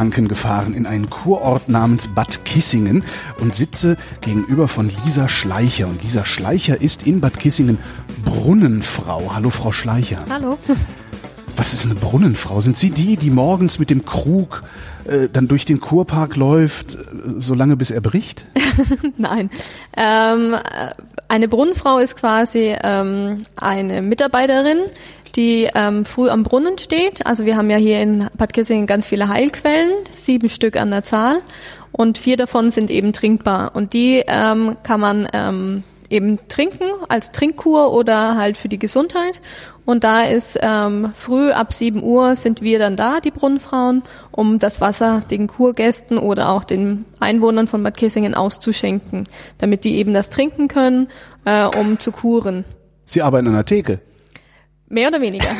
Unterfranken 0.00 0.28
gefahren 0.28 0.72
in 0.72 0.86
einen 0.86 1.10
Kurort 1.10 1.68
namens 1.68 2.08
Bad 2.08 2.46
Kissingen 2.46 3.04
und 3.38 3.54
sitze 3.54 3.98
gegenüber 4.22 4.66
von 4.66 4.90
Lisa 5.04 5.28
Schleicher. 5.28 5.88
Und 5.88 6.02
Lisa 6.02 6.24
Schleicher 6.24 6.80
ist 6.80 7.02
in 7.02 7.20
Bad 7.20 7.38
Kissingen 7.38 7.76
Brunnenfrau. 8.24 9.32
Hallo, 9.34 9.50
Frau 9.50 9.72
Schleicher. 9.72 10.24
Hallo. 10.30 10.56
Was 11.54 11.74
ist 11.74 11.84
eine 11.84 11.96
Brunnenfrau? 11.96 12.62
Sind 12.62 12.78
Sie 12.78 12.88
die, 12.88 13.18
die 13.18 13.28
morgens 13.28 13.78
mit 13.78 13.90
dem 13.90 14.06
Krug 14.06 14.62
äh, 15.04 15.28
dann 15.30 15.48
durch 15.48 15.66
den 15.66 15.80
Kurpark 15.80 16.34
läuft, 16.36 16.94
äh, 16.94 16.98
solange 17.38 17.76
bis 17.76 17.90
er 17.90 18.00
bricht? 18.00 18.46
Nein. 19.18 19.50
Ähm, 19.98 20.56
eine 21.28 21.48
Brunnenfrau 21.48 21.98
ist 21.98 22.16
quasi 22.16 22.74
ähm, 22.82 23.42
eine 23.56 24.00
Mitarbeiterin, 24.00 24.78
die 25.36 25.68
ähm, 25.74 26.04
früh 26.04 26.28
am 26.28 26.42
Brunnen 26.42 26.78
steht. 26.78 27.26
Also 27.26 27.46
wir 27.46 27.56
haben 27.56 27.70
ja 27.70 27.76
hier 27.76 28.00
in 28.00 28.28
Bad 28.36 28.52
Kissingen 28.52 28.86
ganz 28.86 29.06
viele 29.06 29.28
Heilquellen, 29.28 29.92
sieben 30.14 30.48
Stück 30.48 30.76
an 30.76 30.90
der 30.90 31.02
Zahl 31.02 31.40
und 31.92 32.18
vier 32.18 32.36
davon 32.36 32.70
sind 32.70 32.90
eben 32.90 33.12
trinkbar 33.12 33.72
und 33.74 33.92
die 33.92 34.22
ähm, 34.26 34.76
kann 34.82 35.00
man 35.00 35.28
ähm, 35.32 35.82
eben 36.08 36.38
trinken 36.48 36.88
als 37.08 37.30
Trinkkur 37.32 37.92
oder 37.92 38.36
halt 38.36 38.56
für 38.56 38.68
die 38.68 38.78
Gesundheit. 38.78 39.40
Und 39.86 40.04
da 40.04 40.22
ist 40.22 40.58
ähm, 40.60 41.12
früh 41.16 41.50
ab 41.50 41.72
7 41.72 42.02
Uhr 42.02 42.36
sind 42.36 42.62
wir 42.62 42.78
dann 42.78 42.96
da, 42.96 43.20
die 43.20 43.30
Brunnenfrauen, 43.30 44.02
um 44.30 44.58
das 44.58 44.80
Wasser 44.80 45.22
den 45.30 45.46
Kurgästen 45.46 46.18
oder 46.18 46.50
auch 46.50 46.64
den 46.64 47.06
Einwohnern 47.18 47.66
von 47.66 47.82
Bad 47.82 47.96
Kissingen 47.96 48.34
auszuschenken, 48.34 49.24
damit 49.58 49.84
die 49.84 49.96
eben 49.96 50.12
das 50.12 50.30
trinken 50.30 50.68
können, 50.68 51.08
äh, 51.44 51.64
um 51.64 51.98
zu 51.98 52.12
kuren. 52.12 52.64
Sie 53.04 53.22
arbeiten 53.22 53.48
an 53.48 53.54
der 53.54 53.64
Theke. 53.64 54.00
Mehr 54.92 55.08
oder 55.08 55.20
weniger. 55.20 55.46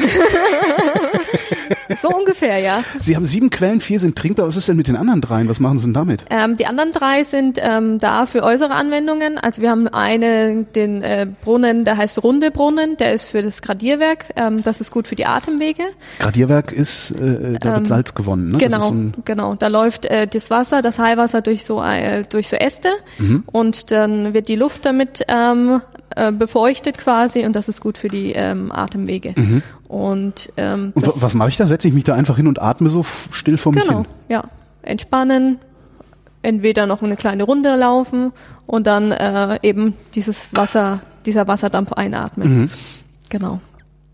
so 2.03 2.09
ungefähr, 2.09 2.59
ja. 2.59 2.83
Sie 3.01 3.15
haben 3.15 3.25
sieben 3.25 3.49
Quellen, 3.49 3.81
vier 3.81 4.01
sind 4.01 4.19
trinkbar. 4.19 4.49
Was 4.49 4.57
ist 4.57 4.69
denn 4.69 4.77
mit 4.77 4.89
den 4.89 4.97
anderen 4.97 5.21
dreien? 5.21 5.49
Was 5.49 5.61
machen 5.61 5.79
Sie 5.79 5.87
denn 5.87 5.95
damit? 5.95 6.25
Ähm, 6.31 6.57
die 6.57 6.67
anderen 6.67 6.91
drei 6.91 7.23
sind 7.23 7.61
ähm, 7.63 8.01
da 8.01 8.27
für 8.27 8.43
äußere 8.43 8.73
Anwendungen. 8.73 9.39
Also 9.39 9.63
wir 9.63 9.71
haben 9.71 9.87
eine, 9.87 10.65
den 10.65 11.03
äh, 11.03 11.29
Brunnen, 11.45 11.85
der 11.85 11.97
heißt 11.97 12.21
Runde 12.25 12.51
Brunnen, 12.51 12.97
der 12.97 13.15
ist 13.15 13.27
für 13.27 13.41
das 13.41 13.63
Gradierwerk. 13.63 14.25
Ähm, 14.35 14.65
das 14.65 14.81
ist 14.81 14.91
gut 14.91 15.07
für 15.07 15.15
die 15.15 15.27
Atemwege. 15.27 15.85
Gradierwerk 16.19 16.73
ist, 16.73 17.13
äh, 17.13 17.57
da 17.61 17.67
wird 17.67 17.69
ähm, 17.79 17.87
Salz 17.87 18.15
gewonnen. 18.15 18.51
Ne? 18.51 18.59
Genau, 18.59 18.81
so 18.81 19.13
genau. 19.25 19.55
Da 19.55 19.69
läuft 19.69 20.07
äh, 20.07 20.27
das 20.27 20.51
Wasser, 20.51 20.83
das 20.83 20.99
Heilwasser 20.99 21.41
durch 21.41 21.65
so 21.65 21.81
äh, 21.81 22.25
durch 22.29 22.49
so 22.49 22.57
Äste 22.57 22.89
mhm. 23.19 23.45
und 23.47 23.93
dann 23.93 24.35
wird 24.35 24.49
die 24.49 24.57
Luft 24.57 24.85
damit 24.85 25.25
ähm, 25.29 25.83
äh, 26.17 26.33
befeuchtet 26.33 26.99
quasi 26.99 27.45
und 27.45 27.55
das 27.55 27.69
ist 27.69 27.81
gut 27.81 27.99
für 27.99 28.09
die 28.09 28.33
ähm, 28.33 28.73
Atemwege. 28.73 29.35
Mhm. 29.37 29.63
Und, 29.89 30.53
ähm, 30.57 30.93
und 30.95 31.23
was 31.23 31.35
mache 31.35 31.51
ich 31.51 31.57
da? 31.57 31.67
Setze 31.67 31.89
ich 31.89 31.95
mich 31.95 32.05
da 32.05 32.15
einfach 32.15 32.37
hin 32.37 32.47
und 32.47 32.61
atme 32.61 32.89
so 32.89 33.05
still 33.31 33.57
vor 33.57 33.73
mich 33.73 33.83
genau, 33.83 33.99
hin? 33.99 34.07
ja. 34.29 34.45
Entspannen, 34.83 35.59
entweder 36.43 36.87
noch 36.87 37.03
eine 37.03 37.17
kleine 37.17 37.43
Runde 37.45 37.75
laufen 37.77 38.33
und 38.67 38.87
dann 38.87 39.13
äh, 39.13 39.59
eben 39.63 39.95
dieses 40.15 40.49
Wasser, 40.53 41.01
dieser 41.27 41.47
Wasserdampf 41.49 41.93
einatmen. 41.93 42.63
Mhm. 42.63 42.71
Genau. 43.29 43.61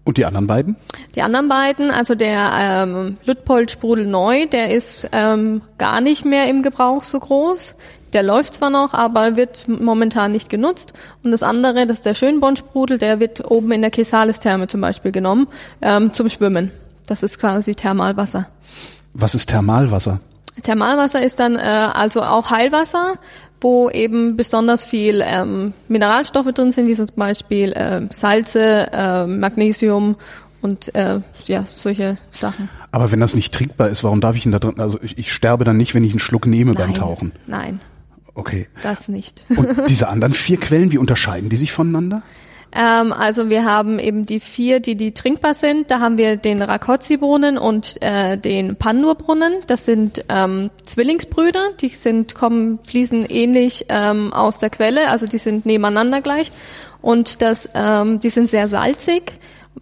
Und 0.05 0.19
die 0.19 0.25
anderen 0.25 0.47
beiden? 0.47 0.77
Die 1.16 1.22
anderen 1.22 1.48
beiden, 1.48 1.91
also 1.91 2.14
der 2.14 2.53
ähm, 2.56 3.16
Lütpold 3.25 3.72
Sprudel 3.72 4.06
Neu, 4.06 4.47
der 4.47 4.70
ist 4.70 5.08
ähm, 5.10 5.62
gar 5.78 6.00
nicht 6.00 6.25
mehr 6.25 6.48
im 6.48 6.62
Gebrauch 6.62 7.03
so 7.03 7.19
groß. 7.19 7.75
Der 8.17 8.22
läuft 8.22 8.55
zwar 8.55 8.70
noch, 8.70 8.95
aber 8.95 9.36
wird 9.36 9.69
momentan 9.69 10.32
nicht 10.32 10.49
genutzt. 10.49 10.94
Und 11.22 11.32
das 11.32 11.43
andere, 11.43 11.87
das 11.87 11.99
ist 11.99 12.06
der 12.06 12.15
Schönborn-Sprudel, 12.15 12.97
der 12.97 13.21
wird 13.21 13.50
oben 13.50 13.71
in 13.72 13.82
der 13.82 13.91
Kesalis-Therme 13.91 14.69
zum 14.69 14.81
Beispiel 14.81 15.12
genommen 15.12 15.49
ähm, 15.82 16.15
zum 16.15 16.31
Schwimmen. 16.31 16.71
Das 17.06 17.22
ist 17.22 17.38
quasi 17.38 17.75
Thermalwasser. 17.75 18.49
Was 19.12 19.34
ist 19.34 19.50
Thermalwasser? 19.50 20.21
Thermalwasser 20.62 21.22
ist 21.22 21.41
dann 21.41 21.56
äh, 21.56 21.59
also 21.59 22.22
auch 22.22 22.49
Heilwasser, 22.49 23.16
wo 23.60 23.91
eben 23.91 24.34
besonders 24.34 24.83
viel 24.83 25.22
ähm, 25.22 25.75
Mineralstoffe 25.88 26.54
drin 26.54 26.72
sind, 26.72 26.87
wie 26.87 26.94
zum 26.94 27.09
Beispiel 27.16 27.72
äh, 27.72 28.00
Salze, 28.10 28.87
äh, 28.94 29.27
Magnesium 29.27 30.16
und 30.62 30.94
äh, 30.94 31.21
ja 31.44 31.66
solche 31.75 32.16
Sachen. 32.31 32.71
Aber 32.93 33.12
wenn 33.12 33.21
das 33.21 33.34
nicht 33.34 33.53
trinkbar 33.53 33.91
ist, 33.91 34.03
warum 34.04 34.22
darf 34.22 34.37
ich 34.37 34.44
denn 34.44 34.53
da 34.53 34.59
drin? 34.59 34.77
Also 34.78 34.98
ich, 35.03 35.19
ich 35.19 35.31
sterbe 35.31 35.65
dann 35.65 35.77
nicht, 35.77 35.94
wenn 35.94 36.03
ich 36.03 36.12
einen 36.12 36.21
Schluck 36.21 36.47
nehme 36.47 36.72
nein, 36.72 36.83
beim 36.83 36.94
Tauchen. 36.94 37.33
Nein. 37.47 37.78
Okay. 38.36 38.69
Das 38.82 39.08
nicht. 39.08 39.42
Und 39.48 39.88
diese 39.88 40.08
anderen 40.08 40.34
vier 40.34 40.58
Quellen, 40.58 40.92
wie 40.92 40.98
unterscheiden 40.98 41.48
die 41.48 41.56
sich 41.56 41.72
voneinander? 41.72 42.22
Ähm, 42.70 43.12
also 43.12 43.48
wir 43.48 43.64
haben 43.64 43.98
eben 43.98 44.26
die 44.26 44.41
vier, 44.41 44.80
die 44.80 44.94
die 44.94 45.12
trinkbar 45.12 45.54
sind. 45.54 45.91
Da 45.91 46.00
haben 46.00 46.19
wir 46.19 46.36
den 46.36 46.60
Rakozzi-Brunnen 46.60 47.56
und 47.56 47.97
äh, 48.02 48.36
den 48.36 48.76
Pandur-Brunnen. 48.76 49.54
Das 49.66 49.86
sind 49.86 50.24
ähm, 50.28 50.70
Zwillingsbrüder. 50.82 51.70
Die 51.80 51.88
sind 51.88 52.34
kommen 52.34 52.78
fließen 52.84 53.24
ähnlich 53.24 53.86
ähm, 53.88 54.34
aus 54.34 54.58
der 54.58 54.68
Quelle, 54.68 55.08
also 55.08 55.24
die 55.24 55.38
sind 55.38 55.64
nebeneinander 55.64 56.20
gleich. 56.20 56.53
Und 57.00 57.41
das, 57.41 57.70
ähm, 57.74 58.20
die 58.20 58.30
sind 58.30 58.50
sehr 58.50 58.68
salzig 58.68 59.32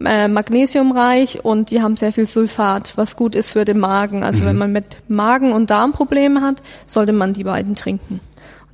äh, 0.03 0.27
magnesiumreich 0.27 1.43
und 1.43 1.71
die 1.71 1.81
haben 1.81 1.97
sehr 1.97 2.13
viel 2.13 2.25
Sulfat, 2.25 2.93
was 2.95 3.15
gut 3.15 3.35
ist 3.35 3.51
für 3.51 3.65
den 3.65 3.79
Magen. 3.79 4.23
Also 4.23 4.43
mhm. 4.43 4.47
wenn 4.47 4.57
man 4.57 4.71
mit 4.71 4.97
Magen- 5.07 5.53
und 5.53 5.69
Darmprobleme 5.69 6.41
hat, 6.41 6.61
sollte 6.85 7.13
man 7.13 7.33
die 7.33 7.43
beiden 7.43 7.75
trinken. 7.75 8.19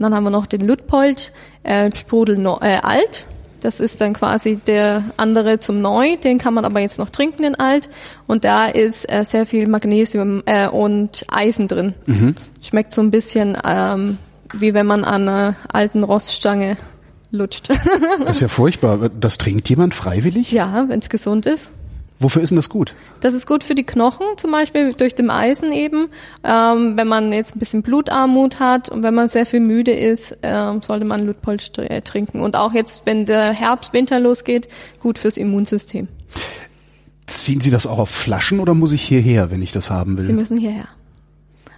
Und 0.02 0.06
dann 0.06 0.16
haben 0.16 0.24
wir 0.24 0.32
noch 0.32 0.48
den 0.48 0.62
Luitpold 0.62 1.32
äh, 1.62 1.96
Sprudel 1.96 2.40
no 2.40 2.58
äh, 2.60 2.80
Alt. 2.82 3.28
Das 3.60 3.80
ist 3.80 4.02
dann 4.02 4.14
quasi 4.14 4.56
der 4.56 5.04
andere 5.18 5.60
zum 5.60 5.80
Neu. 5.80 6.18
Den 6.18 6.40
kann 6.40 6.56
man 6.56 6.66
aber 6.66 6.80
jetzt 6.80 6.98
noch 6.98 7.12
trinken, 7.12 7.44
den 7.44 7.54
Alt. 7.54 7.88
Und 8.26 8.44
da 8.44 8.66
ist 8.66 9.08
äh, 9.12 9.24
sehr 9.24 9.46
viel 9.46 9.68
Magnesium 9.68 10.42
äh, 10.48 10.68
und 10.68 11.24
Eisen 11.32 11.68
drin. 11.68 11.94
Mhm. 12.08 12.34
Schmeckt 12.64 12.94
so 12.94 13.02
ein 13.02 13.12
bisschen 13.12 13.56
ähm, 13.64 14.18
wie 14.54 14.74
wenn 14.74 14.88
man 14.88 15.04
an 15.04 15.30
einer 15.30 15.56
alten 15.72 16.04
Roststange 16.04 16.78
lutscht. 17.30 17.70
das 18.26 18.38
ist 18.38 18.42
ja 18.42 18.48
furchtbar. 18.48 19.10
Das 19.10 19.38
trinkt 19.38 19.70
jemand 19.70 19.94
freiwillig? 19.94 20.52
Ja, 20.52 20.86
wenn 20.88 21.00
es 21.00 21.10
gesund 21.10 21.46
ist. 21.46 21.70
Wofür 22.22 22.44
ist 22.44 22.50
denn 22.50 22.56
das 22.56 22.70
gut? 22.70 22.94
Das 23.20 23.34
ist 23.34 23.48
gut 23.48 23.64
für 23.64 23.74
die 23.74 23.84
Knochen, 23.84 24.28
zum 24.38 24.52
Beispiel 24.52 24.94
durch 24.94 25.16
dem 25.16 25.32
Eisen 25.32 25.72
eben. 25.72 26.10
Ähm, 26.44 26.96
wenn 26.96 27.08
man 27.08 27.34
jetzt 27.34 27.56
ein 27.56 27.60
bisschen 27.60 27.82
Blutarmut 27.82 28.60
hat 28.60 28.90
und 28.90 29.02
wenn 29.02 29.16
man 29.16 29.28
sehr 29.28 29.48
viel 29.48 29.60
müde 29.60 29.92
ist, 29.92 30.38
ähm, 30.44 30.84
sollte 30.84 31.04
man 31.04 31.26
Ludpolz 31.26 31.72
äh, 31.78 32.02
trinken. 32.02 32.42
Und 32.42 32.56
auch 32.56 32.74
jetzt, 32.74 33.08
wenn 33.08 33.26
der 33.26 33.54
Herbst, 33.54 33.94
Winter 33.94 34.20
losgeht, 34.20 34.68
gut 35.00 35.18
fürs 35.18 35.36
Immunsystem. 35.36 36.08
Ziehen 37.26 37.60
Sie 37.60 37.72
das 37.72 37.88
auch 37.88 37.98
auf 37.98 38.12
Flaschen 38.12 38.60
oder 38.60 38.76
muss 38.76 38.92
ich 38.92 39.02
hierher, 39.02 39.50
wenn 39.50 39.64
ich 39.64 39.72
das 39.72 39.90
haben 39.90 40.18
will? 40.18 40.26
Sie 40.26 40.34
müssen 40.34 40.58
hierher. 40.58 40.90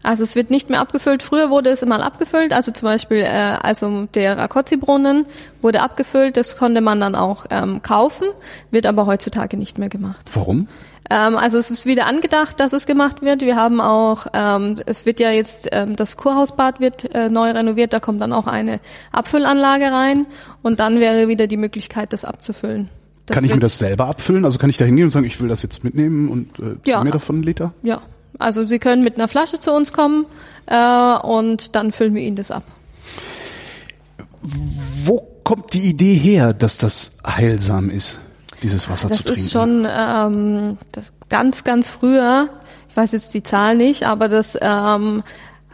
Also 0.04 0.24
es 0.24 0.36
wird 0.36 0.52
nicht 0.52 0.70
mehr 0.70 0.82
abgefüllt. 0.82 1.24
Früher 1.24 1.50
wurde 1.50 1.70
es 1.70 1.84
mal 1.86 2.02
abgefüllt, 2.02 2.52
also 2.54 2.72
zum 2.72 2.86
Beispiel 2.86 3.20
äh, 3.20 3.58
also 3.62 4.08
der 4.14 4.38
Rakozzi-Brunnen 4.38 5.26
wurde 5.62 5.82
abgefüllt, 5.82 6.36
das 6.36 6.58
konnte 6.58 6.82
man 6.82 7.00
dann 7.00 7.16
auch 7.16 7.46
ähm, 7.50 7.82
kaufen, 7.82 8.28
wird 8.70 8.86
aber 8.86 9.06
heutzutage 9.06 9.56
nicht 9.56 9.78
mehr 9.78 9.90
gemacht. 9.90 10.30
Warum? 10.34 10.68
Ähm, 11.10 11.38
also 11.38 11.58
es 11.58 11.72
ist 11.72 11.86
wieder 11.86 12.06
angedacht, 12.06 12.60
dass 12.60 12.74
es 12.74 12.86
gemacht 12.86 13.22
wird. 13.22 13.42
Wir 13.42 13.56
haben 13.56 13.80
auch, 13.80 14.28
ähm, 14.34 14.76
es 14.86 15.06
wird 15.06 15.20
ja 15.20 15.32
jetzt, 15.32 15.70
ähm, 15.72 15.96
das 15.96 16.18
Kurhausbad 16.18 16.80
wird 16.80 17.14
äh, 17.16 17.30
neu 17.30 17.52
renoviert, 17.52 17.94
da 17.94 18.00
kommt 18.00 18.22
dann 18.22 18.34
auch 18.34 18.48
eine 18.48 18.80
Abfüllanlage 19.12 19.86
rein 19.86 20.28
und 20.62 20.80
dann 20.80 21.00
wäre 21.00 21.28
wieder 21.30 21.48
die 21.48 21.58
Möglichkeit, 21.58 22.14
das 22.14 22.26
abzufüllen. 22.26 22.90
Das 23.26 23.36
kann 23.36 23.46
ich 23.46 23.54
mir 23.54 23.62
das 23.62 23.78
selber 23.78 24.08
abfüllen? 24.08 24.44
Also 24.44 24.60
kann 24.60 24.70
ich 24.70 24.76
da 24.76 24.84
hingehen 24.84 25.06
und 25.06 25.12
sagen, 25.12 25.26
ich 25.26 25.40
will 25.40 25.48
das 25.48 25.64
jetzt 25.64 25.86
mitnehmen 25.86 26.28
und 26.28 26.60
äh, 26.60 26.76
ja. 26.86 27.02
mir 27.04 27.12
davon 27.12 27.38
einen 27.38 27.44
Liter? 27.44 27.74
Ja, 27.82 28.02
also 28.40 28.66
Sie 28.66 28.80
können 28.80 29.04
mit 29.04 29.16
einer 29.16 29.28
Flasche 29.28 29.60
zu 29.60 29.72
uns 29.72 29.94
kommen 29.94 30.26
äh, 30.66 31.18
und 31.18 31.76
dann 31.76 31.92
füllen 31.92 32.16
wir 32.16 32.22
Ihnen 32.22 32.36
das 32.36 32.52
ab. 32.52 32.64
Wo 35.06 35.26
kommt 35.44 35.74
die 35.74 35.82
Idee 35.82 36.16
her, 36.16 36.54
dass 36.54 36.78
das 36.78 37.18
heilsam 37.26 37.90
ist, 37.90 38.20
dieses 38.62 38.90
Wasser 38.90 39.10
das 39.10 39.18
zu 39.18 39.24
trinken? 39.24 39.40
Das 39.40 39.46
ist 39.46 39.52
schon 39.52 39.88
ähm, 39.90 40.78
das 40.92 41.12
ganz, 41.30 41.64
ganz 41.64 41.88
früher, 41.88 42.50
ich 42.90 42.98
weiß 42.98 43.12
jetzt 43.12 43.34
die 43.34 43.44
Zahl 43.44 43.76
nicht, 43.76 44.04
aber 44.04 44.28
das 44.28 44.58
ähm, 44.62 45.24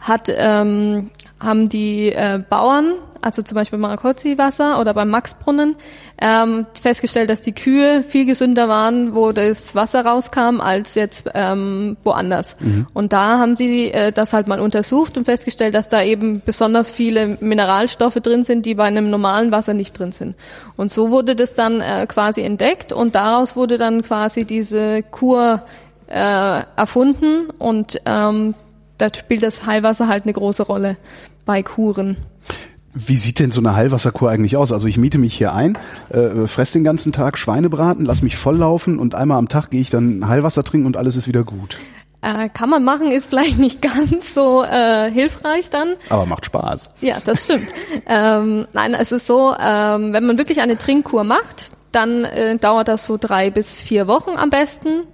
hat 0.00 0.28
ähm, 0.28 1.10
haben 1.38 1.68
die 1.68 2.12
äh, 2.12 2.42
Bauern 2.48 2.94
also 3.22 3.42
zum 3.42 3.54
Beispiel 3.54 3.78
Maracozzi-Wasser 3.78 4.80
oder 4.80 4.94
beim 4.94 5.10
Maxbrunnen, 5.10 5.76
ähm, 6.20 6.66
festgestellt, 6.80 7.30
dass 7.30 7.42
die 7.42 7.52
Kühe 7.52 8.02
viel 8.02 8.26
gesünder 8.26 8.68
waren, 8.68 9.14
wo 9.14 9.32
das 9.32 9.74
Wasser 9.74 10.04
rauskam, 10.04 10.60
als 10.60 10.94
jetzt 10.94 11.30
ähm, 11.34 11.96
woanders. 12.04 12.56
Mhm. 12.60 12.86
Und 12.92 13.12
da 13.12 13.38
haben 13.38 13.56
sie 13.56 13.90
äh, 13.90 14.12
das 14.12 14.32
halt 14.32 14.48
mal 14.48 14.60
untersucht 14.60 15.16
und 15.16 15.24
festgestellt, 15.24 15.74
dass 15.74 15.88
da 15.88 16.02
eben 16.02 16.42
besonders 16.44 16.90
viele 16.90 17.38
Mineralstoffe 17.40 18.14
drin 18.14 18.42
sind, 18.42 18.66
die 18.66 18.74
bei 18.74 18.84
einem 18.84 19.10
normalen 19.10 19.52
Wasser 19.52 19.74
nicht 19.74 19.98
drin 19.98 20.12
sind. 20.12 20.36
Und 20.76 20.90
so 20.90 21.10
wurde 21.10 21.36
das 21.36 21.54
dann 21.54 21.80
äh, 21.80 22.06
quasi 22.06 22.42
entdeckt 22.42 22.92
und 22.92 23.14
daraus 23.14 23.56
wurde 23.56 23.78
dann 23.78 24.02
quasi 24.02 24.44
diese 24.44 25.02
Kur 25.02 25.62
äh, 26.08 26.62
erfunden 26.76 27.48
und 27.58 28.00
ähm, 28.04 28.54
da 28.98 29.08
spielt 29.14 29.42
das 29.42 29.64
Heilwasser 29.64 30.08
halt 30.08 30.24
eine 30.24 30.32
große 30.32 30.64
Rolle 30.64 30.96
bei 31.46 31.62
Kuren. 31.62 32.16
Wie 32.92 33.16
sieht 33.16 33.38
denn 33.38 33.52
so 33.52 33.60
eine 33.60 33.76
Heilwasserkur 33.76 34.30
eigentlich 34.30 34.56
aus? 34.56 34.72
Also 34.72 34.88
ich 34.88 34.98
miete 34.98 35.18
mich 35.18 35.34
hier 35.34 35.52
ein, 35.54 35.78
äh, 36.08 36.46
fress 36.46 36.72
den 36.72 36.82
ganzen 36.82 37.12
Tag 37.12 37.38
Schweinebraten, 37.38 38.04
lass 38.04 38.22
mich 38.22 38.36
volllaufen 38.36 38.98
und 38.98 39.14
einmal 39.14 39.38
am 39.38 39.48
Tag 39.48 39.70
gehe 39.70 39.80
ich 39.80 39.90
dann 39.90 40.26
Heilwasser 40.26 40.64
trinken 40.64 40.86
und 40.86 40.96
alles 40.96 41.14
ist 41.14 41.28
wieder 41.28 41.44
gut. 41.44 41.78
Äh, 42.22 42.48
kann 42.48 42.68
man 42.68 42.82
machen, 42.84 43.12
ist 43.12 43.28
vielleicht 43.28 43.58
nicht 43.58 43.80
ganz 43.80 44.34
so 44.34 44.64
äh, 44.64 45.10
hilfreich 45.10 45.70
dann. 45.70 45.94
Aber 46.08 46.26
macht 46.26 46.46
Spaß. 46.46 46.90
Ja, 47.00 47.16
das 47.24 47.44
stimmt. 47.44 47.68
ähm, 48.06 48.66
nein, 48.72 48.94
es 48.94 49.12
ist 49.12 49.26
so, 49.26 49.54
ähm, 49.58 50.12
wenn 50.12 50.26
man 50.26 50.36
wirklich 50.36 50.60
eine 50.60 50.76
Trinkkur 50.76 51.22
macht, 51.22 51.70
dann 51.92 52.24
äh, 52.24 52.58
dauert 52.58 52.88
das 52.88 53.06
so 53.06 53.16
drei 53.18 53.50
bis 53.50 53.80
vier 53.80 54.06
Wochen 54.08 54.30
am 54.36 54.50
besten. 54.50 55.04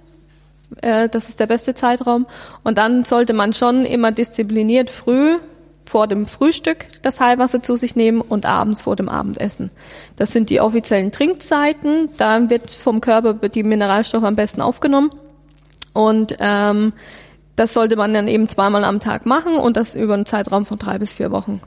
Äh, 0.81 1.09
das 1.09 1.29
ist 1.29 1.39
der 1.39 1.47
beste 1.47 1.75
Zeitraum. 1.75 2.25
Und 2.63 2.77
dann 2.77 3.05
sollte 3.05 3.33
man 3.33 3.53
schon 3.53 3.85
immer 3.85 4.11
diszipliniert 4.11 4.89
früh 4.89 5.37
vor 5.87 6.07
dem 6.07 6.25
Frühstück 6.27 6.85
das 7.01 7.19
Heilwasser 7.19 7.61
zu 7.61 7.77
sich 7.77 7.95
nehmen 7.95 8.21
und 8.21 8.45
abends 8.45 8.81
vor 8.81 8.95
dem 8.95 9.07
Abendessen. 9.09 9.71
Das 10.17 10.31
sind 10.31 10.49
die 10.49 10.59
offiziellen 10.59 11.11
Trinkzeiten. 11.11 12.09
Da 12.17 12.49
wird 12.49 12.71
vom 12.71 12.99
Körper 13.01 13.33
die 13.49 13.63
Mineralstoffe 13.63 14.23
am 14.23 14.35
besten 14.35 14.61
aufgenommen. 14.61 15.11
Und 15.93 16.35
ähm, 16.39 16.93
das 17.55 17.73
sollte 17.73 17.95
man 17.95 18.13
dann 18.13 18.27
eben 18.27 18.47
zweimal 18.47 18.83
am 18.83 18.99
Tag 18.99 19.25
machen 19.25 19.55
und 19.55 19.77
das 19.77 19.95
über 19.95 20.13
einen 20.13 20.25
Zeitraum 20.25 20.65
von 20.65 20.77
drei 20.77 20.97
bis 20.99 21.13
vier 21.13 21.31
Wochen. 21.31 21.61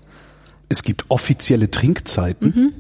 Es 0.69 0.83
gibt 0.85 1.07
offizielle 1.09 1.71
Trinkzeiten. 1.71 2.53
Mhm, 2.55 2.73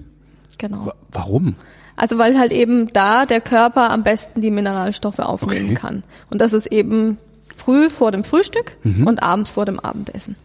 genau. 0.58 0.86
Wa- 0.86 0.94
Warum? 1.10 1.56
Also 1.96 2.18
weil 2.18 2.38
halt 2.38 2.52
eben 2.52 2.92
da 2.92 3.26
der 3.26 3.40
Körper 3.40 3.90
am 3.90 4.04
besten 4.04 4.40
die 4.40 4.50
Mineralstoffe 4.50 5.18
aufnehmen 5.18 5.70
Okay. 5.70 5.74
kann. 5.74 6.02
Und 6.30 6.40
das 6.40 6.52
ist 6.52 6.66
eben 6.68 7.18
früh 7.56 7.90
vor 7.90 8.10
dem 8.12 8.24
Frühstück 8.24 8.76
und 8.84 9.22
abends 9.22 9.50
vor 9.50 9.66
dem 9.66 9.78
Abendessen. 9.80 10.36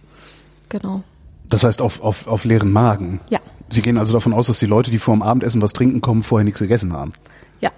Genau. 0.70 1.04
Das 1.50 1.64
heißt 1.64 1.82
auf, 1.82 2.02
auf, 2.02 2.28
auf 2.28 2.44
leeren 2.46 2.72
Magen. 2.72 3.20
Ja. 3.30 3.40
Sie 3.70 3.82
gehen 3.82 3.98
also 3.98 4.14
davon 4.14 4.34
aus, 4.34 4.48
dass 4.48 4.60
die 4.60 4.66
Leute, 4.66 4.92
die 4.92 5.00
vor 5.00 5.16
dem 5.16 5.22
Abendessen 5.22 5.62
was 5.62 5.74
trinken 5.74 6.02
kommen, 6.02 6.24
vorher 6.24 6.44
nichts 6.44 6.60
gegessen 6.60 6.94
haben. 6.94 7.14
Ja. 7.62 7.72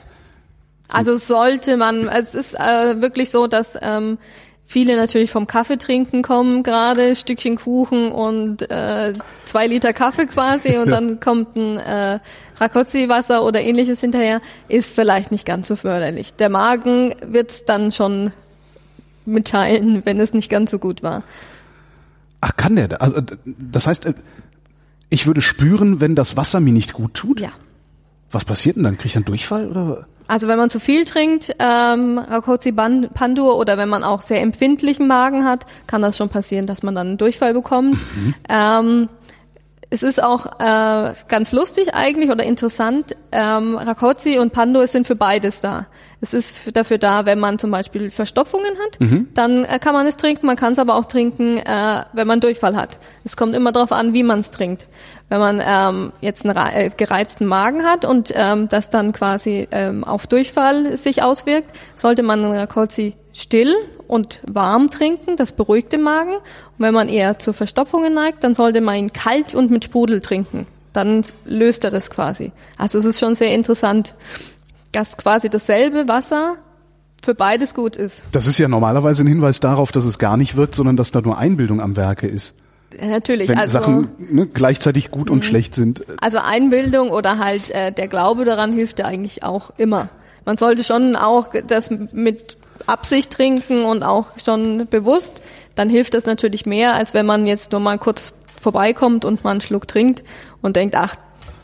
Also 0.90 1.18
sollte 1.18 1.78
man, 1.78 2.08
es 2.08 2.34
ist 2.34 2.54
äh, 2.56 3.02
wirklich 3.02 3.30
so, 3.30 3.48
dass 3.48 3.78
ähm, 3.82 4.18
viele 4.66 4.98
natürlich 4.98 5.32
vom 5.32 5.48
Kaffee 5.48 5.78
trinken 5.78 6.22
kommen, 6.22 6.62
gerade 6.62 7.16
Stückchen 7.16 7.56
Kuchen 7.56 8.12
und 8.12 8.70
äh, 8.70 9.14
zwei 9.46 9.68
Liter 9.68 9.94
Kaffee 9.94 10.26
quasi 10.26 10.78
und 10.78 10.90
dann 10.92 11.20
kommt 11.20 11.56
ein 11.56 11.78
äh, 11.78 12.20
Rakotzi-Wasser 12.58 13.44
oder 13.44 13.62
ähnliches 13.62 14.02
hinterher, 14.02 14.42
ist 14.68 14.94
vielleicht 14.94 15.32
nicht 15.32 15.46
ganz 15.46 15.68
so 15.68 15.76
förderlich. 15.76 16.34
Der 16.34 16.50
Magen 16.50 17.16
wird 17.22 17.70
dann 17.70 17.92
schon 17.92 18.34
mitteilen, 19.26 20.02
wenn 20.06 20.20
es 20.20 20.34
nicht 20.34 20.50
ganz 20.50 20.72
so 20.72 20.80
gut 20.80 21.02
war. 21.04 21.24
Ach, 22.42 22.56
kann 22.56 22.76
der? 22.76 22.88
da- 22.90 22.98
Also, 22.98 23.22
das 23.46 23.88
heißt, 23.88 24.06
äh, 24.06 24.14
ich 25.10 25.26
würde 25.28 25.42
spüren, 25.42 26.02
wenn 26.02 26.16
das 26.16 26.38
Wasser 26.38 26.60
mir 26.60 26.74
nicht 26.74 26.94
gut 26.94 27.14
tut? 27.14 27.40
Ja. 27.40 27.50
Was 28.32 28.46
passiert 28.46 28.76
denn 28.76 28.84
dann? 28.84 28.96
Kriege 28.98 29.08
ich 29.08 29.14
dann 29.14 29.26
Durchfall 29.26 29.70
oder? 29.72 30.06
Also 30.30 30.50
wenn 30.50 30.58
man 30.58 30.70
zu 30.70 30.82
viel 30.82 31.06
trinkt, 31.06 31.56
ähm, 31.58 32.18
Rakotzi 32.20 32.74
Ban- 32.74 33.08
Pandur 33.14 33.56
oder 33.58 33.78
wenn 33.78 33.88
man 33.88 34.04
auch 34.04 34.22
sehr 34.22 34.42
empfindlichen 34.42 35.08
Magen 35.08 35.46
hat, 35.46 35.66
kann 35.88 36.02
das 36.02 36.18
schon 36.18 36.28
passieren, 36.28 36.66
dass 36.68 36.84
man 36.84 36.94
dann 36.96 37.08
einen 37.08 37.18
Durchfall 37.18 37.54
bekommt. 37.54 37.96
Ähm, 38.50 39.08
es 39.90 40.04
ist 40.04 40.22
auch 40.22 40.60
äh, 40.60 41.14
ganz 41.30 41.54
lustig 41.54 41.94
eigentlich 41.94 42.30
oder 42.30 42.44
interessant. 42.44 43.16
Ähm, 43.32 43.78
Rakotzi 43.78 44.38
und 44.38 44.52
Pandur 44.52 44.86
sind 44.88 45.08
für 45.08 45.16
beides 45.16 45.62
da. 45.62 45.88
Es 46.20 46.34
ist 46.34 46.76
dafür 46.76 46.98
da, 46.98 47.26
wenn 47.26 47.40
man 47.40 47.58
zum 47.58 47.72
Beispiel 47.72 48.12
Verstopfungen 48.12 48.74
hat, 48.84 49.00
dann 49.34 49.64
äh, 49.64 49.80
kann 49.80 49.94
man 49.94 50.06
es 50.06 50.18
trinken. 50.18 50.46
Man 50.46 50.58
kann 50.58 50.74
es 50.74 50.80
aber 50.80 50.96
auch 50.96 51.06
trinken, 51.06 51.58
äh, 51.58 52.04
wenn 52.12 52.28
man 52.28 52.42
Durchfall 52.42 52.76
hat. 52.76 52.98
Es 53.24 53.38
kommt 53.38 53.56
immer 53.56 53.72
darauf 53.72 53.94
an, 53.94 54.14
wie 54.14 54.24
man 54.24 54.42
es 54.42 54.52
trinkt. 54.52 54.88
Wenn 55.30 55.40
man 55.40 55.62
ähm, 55.64 56.12
jetzt 56.20 56.46
einen 56.46 56.58
äh, 56.58 56.90
gereizten 56.96 57.46
Magen 57.46 57.84
hat 57.84 58.04
und 58.04 58.32
ähm, 58.34 58.68
das 58.68 58.90
dann 58.90 59.14
quasi 59.14 59.70
ähm, 59.72 60.04
auf 60.04 60.28
Durchfall 60.28 60.98
sich 60.98 61.24
auswirkt, 61.24 61.72
sollte 61.96 62.24
man 62.24 62.44
Rakotzi 62.44 63.16
still 63.34 63.74
und 64.08 64.40
warm 64.48 64.90
trinken, 64.90 65.36
das 65.36 65.52
beruhigt 65.52 65.92
den 65.92 66.02
Magen. 66.02 66.34
Und 66.34 66.80
wenn 66.80 66.94
man 66.94 67.10
eher 67.10 67.40
zu 67.40 67.54
Verstopfungen 67.54 68.14
neigt, 68.14 68.44
dann 68.44 68.54
sollte 68.54 68.82
man 68.82 68.96
ihn 68.96 69.14
kalt 69.14 69.54
und 69.54 69.72
mit 69.72 69.86
Sprudel 69.86 70.22
trinken. 70.22 70.66
Dann 70.94 71.24
löst 71.46 71.84
er 71.84 71.92
das 71.92 72.10
quasi. 72.10 72.52
Also 72.78 72.98
es 73.00 73.06
ist 73.06 73.20
schon 73.20 73.36
sehr 73.36 73.54
interessant, 73.54 74.14
dass 74.92 75.18
quasi 75.18 75.50
dasselbe 75.50 76.08
Wasser 76.08 76.56
für 77.24 77.36
beides 77.36 77.74
gut 77.74 77.96
ist. 77.96 78.22
Das 78.32 78.48
ist 78.48 78.58
ja 78.58 78.68
normalerweise 78.68 79.24
ein 79.24 79.28
Hinweis 79.28 79.60
darauf, 79.60 79.92
dass 79.92 80.06
es 80.06 80.18
gar 80.18 80.38
nicht 80.38 80.56
wirkt, 80.56 80.76
sondern 80.76 80.98
dass 80.98 81.12
da 81.12 81.22
nur 81.22 81.38
Einbildung 81.38 81.82
am 81.82 81.96
Werke 81.96 82.28
ist. 82.28 82.56
Ja, 83.00 83.08
natürlich. 83.08 83.50
Wenn 83.50 83.58
also, 83.58 83.80
Sachen 83.80 84.10
ne, 84.18 84.48
gleichzeitig 84.48 85.12
gut 85.12 85.30
und 85.30 85.44
schlecht 85.44 85.76
sind. 85.76 86.04
also 86.22 86.38
Einbildung 86.38 87.12
oder 87.12 87.38
halt 87.38 87.70
äh, 87.72 87.92
der 87.92 88.08
Glaube 88.08 88.46
daran 88.46 88.72
hilft 88.72 89.00
ja 89.00 89.06
eigentlich 89.06 89.44
auch 89.44 89.72
immer. 89.78 90.10
Man 90.46 90.56
sollte 90.56 90.84
schon 90.86 91.18
auch 91.18 91.50
das 91.68 91.90
mit 91.90 92.58
Absicht 92.86 93.32
trinken 93.32 93.86
und 93.86 94.04
auch 94.04 94.28
schon 94.44 94.88
bewusst. 94.90 95.42
Dann 95.76 95.90
hilft 95.90 96.14
das 96.14 96.26
natürlich 96.26 96.66
mehr, 96.66 96.96
als 96.96 97.14
wenn 97.14 97.26
man 97.26 97.46
jetzt 97.46 97.72
nur 97.72 97.82
mal 97.82 97.98
kurz 97.98 98.34
vorbeikommt 98.62 99.26
und 99.26 99.44
mal 99.44 99.52
einen 99.52 99.62
Schluck 99.62 99.88
trinkt 99.88 100.24
und 100.62 100.76
denkt, 100.76 100.96
ach, 100.96 101.16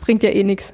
bringt 0.01 0.23
ja 0.23 0.29
eh 0.29 0.43
nichts. 0.43 0.73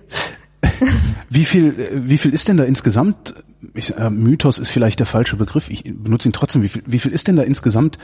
Wie 1.29 1.45
viel, 1.45 1.91
wie 1.93 2.17
viel 2.17 2.33
ist 2.33 2.47
denn 2.47 2.57
da 2.57 2.63
insgesamt? 2.63 3.35
Ich, 3.75 3.95
äh, 3.95 4.09
Mythos 4.09 4.57
ist 4.57 4.71
vielleicht 4.71 4.99
der 4.99 5.05
falsche 5.05 5.35
Begriff. 5.35 5.69
Ich 5.69 5.83
benutze 5.83 6.27
ihn 6.27 6.33
trotzdem. 6.33 6.63
Wie 6.63 6.69
viel, 6.69 6.81
wie 6.87 6.97
viel 6.97 7.11
ist 7.11 7.27
denn 7.27 7.35
da 7.35 7.43
insgesamt 7.43 7.99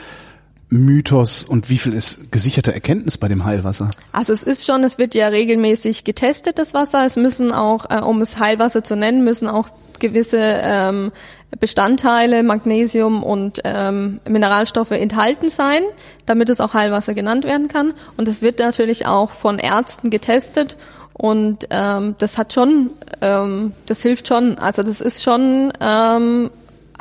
Mythos 0.70 1.44
und 1.44 1.70
wie 1.70 1.78
viel 1.78 1.94
ist 1.94 2.32
gesicherte 2.32 2.74
Erkenntnis 2.74 3.18
bei 3.18 3.28
dem 3.28 3.46
Heilwasser? 3.46 3.90
Also 4.12 4.34
es 4.34 4.44
ist 4.44 4.66
schon, 4.66 4.84
es 4.84 4.98
wird 4.98 5.16
ja 5.16 5.28
regelmäßig 5.28 6.04
getestet, 6.04 6.60
das 6.60 6.74
Wasser. 6.74 7.06
Es 7.06 7.16
müssen 7.16 7.52
auch, 7.52 7.90
äh, 7.90 8.00
um 8.00 8.22
es 8.22 8.40
Heilwasser 8.40 8.84
zu 8.84 8.96
nennen, 8.96 9.24
müssen 9.24 9.48
auch 9.48 9.70
gewisse 10.00 10.40
ähm, 10.40 11.12
Bestandteile, 11.60 12.44
Magnesium 12.44 13.24
und 13.24 13.62
ähm, 13.64 14.20
Mineralstoffe 14.28 14.92
enthalten 14.92 15.50
sein, 15.50 15.84
damit 16.26 16.50
es 16.50 16.60
auch 16.60 16.74
Heilwasser 16.74 17.14
genannt 17.14 17.46
werden 17.46 17.68
kann. 17.68 17.94
Und 18.18 18.28
es 18.28 18.42
wird 18.42 18.60
natürlich 18.60 19.08
auch 19.08 19.32
von 19.32 19.60
Ärzten 19.60 20.10
getestet 20.10 20.76
und 21.14 21.68
ähm, 21.70 22.16
das 22.18 22.38
hat 22.38 22.52
schon, 22.52 22.90
ähm, 23.22 23.72
das 23.86 24.02
hilft 24.02 24.28
schon. 24.28 24.58
Also 24.58 24.84
das 24.84 25.00
ist 25.00 25.24
schon 25.24 25.72
ähm, 25.80 26.52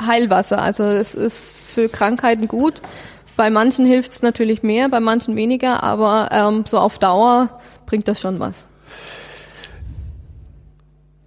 Heilwasser. 0.01 0.61
Also 0.61 0.83
es 0.83 1.15
ist 1.15 1.55
für 1.55 1.89
Krankheiten 1.89 2.47
gut. 2.47 2.75
Bei 3.35 3.49
manchen 3.49 3.85
hilft 3.85 4.13
es 4.13 4.21
natürlich 4.21 4.63
mehr, 4.63 4.87
bei 4.87 5.01
manchen 5.01 5.35
weniger, 5.35 5.83
aber 5.83 6.29
ähm, 6.31 6.63
so 6.65 6.79
auf 6.79 6.97
Dauer 6.97 7.49
bringt 7.85 8.07
das 8.07 8.21
schon 8.21 8.39
was. 8.39 8.53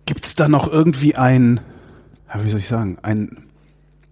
Gibt's 0.08 0.34
da 0.34 0.48
noch 0.48 0.72
irgendwie 0.72 1.16
ein, 1.16 1.60
wie 2.34 2.48
soll 2.48 2.60
ich 2.60 2.68
sagen, 2.68 2.96
ein, 3.02 3.44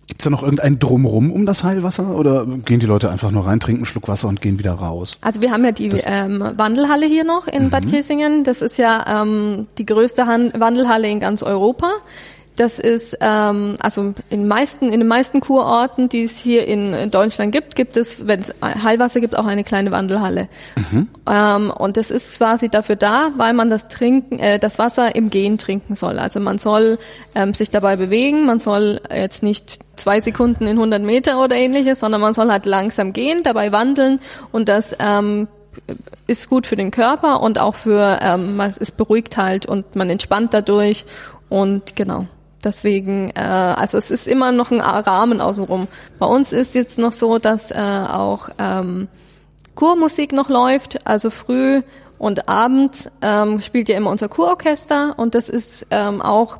gibt's 0.07 0.25
da 0.25 0.31
noch 0.31 0.43
irgendein 0.43 0.79
Drumrum 0.79 1.33
um 1.33 1.47
das 1.47 1.65
Heilwasser 1.65 2.15
oder 2.15 2.45
gehen 2.45 2.81
die 2.81 2.87
Leute 2.87 3.09
einfach 3.11 3.31
nur 3.31 3.47
rein, 3.47 3.61
trinken 3.61 3.81
einen 3.81 3.87
Schluck 3.87 4.07
Wasser 4.07 4.29
und 4.29 4.43
gehen 4.43 4.59
wieder 4.59 4.73
raus? 4.73 5.17
Also 5.23 5.41
wir 5.41 5.50
haben 5.53 5.65
ja 5.65 5.73
die 5.73 5.88
Das- 5.88 6.03
ähm, 6.05 6.45
Wandelhalle 6.59 7.07
hier 7.07 7.25
noch 7.25 7.47
in 7.47 7.71
Bad 7.71 7.87
Kissingen. 7.88 8.45
Das 8.45 8.61
ist 8.61 8.76
ja 8.76 9.23
ähm, 9.23 9.69
die 9.79 9.87
größte 9.87 10.26
Han 10.26 10.53
Wandelhalle 10.59 11.09
in 11.09 11.19
ganz 11.19 11.43
Europa. 11.43 11.91
Das 12.57 12.79
ist 12.79 13.19
ähm, 13.21 13.77
also 13.81 14.15
in 14.31 14.49
meisten 14.49 14.87
in 14.91 15.01
den 15.01 15.09
meisten 15.09 15.41
Kurorten, 15.41 16.09
die 16.09 16.25
es 16.25 16.37
hier 16.39 16.67
in, 16.67 17.11
Deutschland 17.11 17.53
gibt, 17.53 17.77
gibt 17.77 17.97
es, 17.99 18.27
wenn 18.27 18.41
es 18.41 18.55
Heilwasser 18.63 19.21
gibt, 19.21 19.37
auch 19.37 19.45
eine 19.47 19.63
kleine 19.63 19.91
Wandelhalle. 19.91 20.49
Ähm, 21.27 21.71
und 21.71 21.97
das 21.99 22.11
ist 22.11 22.39
quasi 22.39 22.69
dafür 22.71 22.97
da, 22.97 23.31
weil 23.37 23.53
man 23.53 23.69
das 23.69 23.89
Trinken, 23.89 24.39
äh, 24.39 24.59
das 24.59 24.79
Wasser 24.79 25.15
im 25.15 25.29
Gehen 25.29 25.59
trinken 25.59 25.97
soll. 25.97 26.19
Also 26.19 26.41
man 26.41 26.57
soll 26.59 26.99
ähm, 27.35 27.53
sich 27.53 27.69
dabei 27.71 27.97
bewegen, 27.97 28.47
man 28.47 28.59
soll 28.59 29.01
jetzt 29.15 29.43
nicht 29.43 29.79
zwei 29.97 30.21
Sekunden 30.23 30.65
in 30.67 30.77
100 30.79 31.03
Meter 31.03 31.43
oder 31.43 31.57
ähnliches, 31.57 32.01
sondern 32.01 32.21
man 32.23 32.33
soll 32.35 32.51
halt 32.51 32.65
langsam 32.67 33.13
gehen, 33.13 33.43
dabei 33.43 33.71
wandeln 33.73 34.19
und 34.53 34.69
das 34.69 34.97
ähm, 34.99 35.49
ist 36.27 36.49
gut 36.49 36.67
für 36.67 36.77
den 36.77 36.91
Körper 36.91 37.43
und 37.43 37.61
auch 37.61 37.75
für, 37.75 38.19
ähm, 38.23 38.57
man- 38.57 38.75
es 38.81 38.93
beruhigt 38.93 39.37
halt 39.37 39.67
und 39.67 39.95
man 39.95 40.09
entspannt 40.09 40.55
dadurch 40.55 41.05
und 41.51 41.97
genau. 41.97 42.27
Deswegen, 42.67 43.31
äh, 43.37 43.41
also 43.41 43.97
es 43.97 44.11
ist 44.11 44.27
immer 44.27 44.51
noch 44.51 44.73
ein 44.73 44.81
Rahmen 44.81 45.41
außenrum. 45.41 45.87
Bei 46.19 46.27
uns 46.27 46.53
ist 46.53 46.75
jetzt 46.75 46.99
noch 46.99 47.13
so, 47.13 47.39
dass 47.39 47.71
äh, 47.71 47.77
auch 47.77 48.49
ähm, 48.59 49.07
Kurmusik 49.77 50.33
noch 50.33 50.49
läuft, 50.49 51.07
also 51.07 51.31
früh 51.31 51.83
und 52.19 52.49
abends 52.49 53.09
ähm, 53.23 53.61
spielt 53.61 53.89
ja 53.89 53.97
immer 53.97 54.11
unser 54.11 54.29
Kurorchester 54.29 55.15
und 55.17 55.37
das 55.37 55.49
ist 55.49 55.87
ähm, 55.93 56.21
auch 56.21 56.59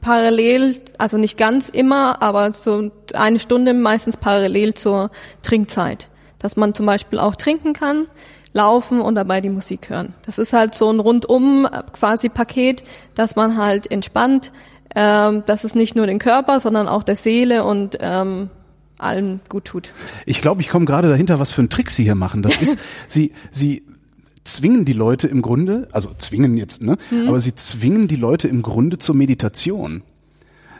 parallel, 0.00 0.80
also 0.96 1.18
nicht 1.18 1.36
ganz 1.36 1.68
immer, 1.68 2.22
aber 2.22 2.54
so 2.54 2.90
eine 3.12 3.38
Stunde 3.38 3.74
meistens 3.74 4.16
parallel 4.16 4.72
zur 4.72 5.10
Trinkzeit, 5.42 6.08
dass 6.38 6.56
man 6.56 6.72
zum 6.72 6.86
Beispiel 6.86 7.18
auch 7.18 7.36
trinken 7.36 7.74
kann, 7.74 8.06
laufen 8.54 9.02
und 9.02 9.16
dabei 9.16 9.42
die 9.42 9.50
Musik 9.50 9.90
hören. 9.90 10.14
Das 10.24 10.38
ist 10.38 10.52
halt 10.54 10.74
so 10.74 10.90
ein 10.90 11.00
rundum 11.00 11.66
äh, 11.66 11.82
quasi 11.92 12.30
Paket, 12.30 12.84
dass 13.14 13.36
man 13.36 13.58
halt 13.58 13.90
entspannt, 13.90 14.50
ähm, 14.94 15.42
dass 15.46 15.64
es 15.64 15.74
nicht 15.74 15.96
nur 15.96 16.06
den 16.06 16.18
Körper, 16.18 16.60
sondern 16.60 16.88
auch 16.88 17.02
der 17.02 17.16
Seele 17.16 17.64
und 17.64 17.98
ähm, 18.00 18.50
allen 18.98 19.40
gut 19.48 19.66
tut. 19.66 19.90
Ich 20.26 20.40
glaube, 20.40 20.60
ich 20.60 20.68
komme 20.68 20.84
gerade 20.84 21.08
dahinter, 21.08 21.38
was 21.40 21.52
für 21.52 21.60
einen 21.60 21.70
Trick 21.70 21.90
Sie 21.90 22.04
hier 22.04 22.14
machen. 22.14 22.42
Das 22.42 22.56
ist, 22.60 22.78
Sie, 23.08 23.32
Sie 23.50 23.82
zwingen 24.44 24.84
die 24.84 24.92
Leute 24.92 25.28
im 25.28 25.42
Grunde, 25.42 25.88
also 25.92 26.10
zwingen 26.16 26.56
jetzt, 26.56 26.82
ne? 26.82 26.96
Aber 27.26 27.40
Sie 27.40 27.54
zwingen 27.54 28.08
die 28.08 28.16
Leute 28.16 28.48
im 28.48 28.62
Grunde 28.62 28.98
zur 28.98 29.14
Meditation. 29.14 30.02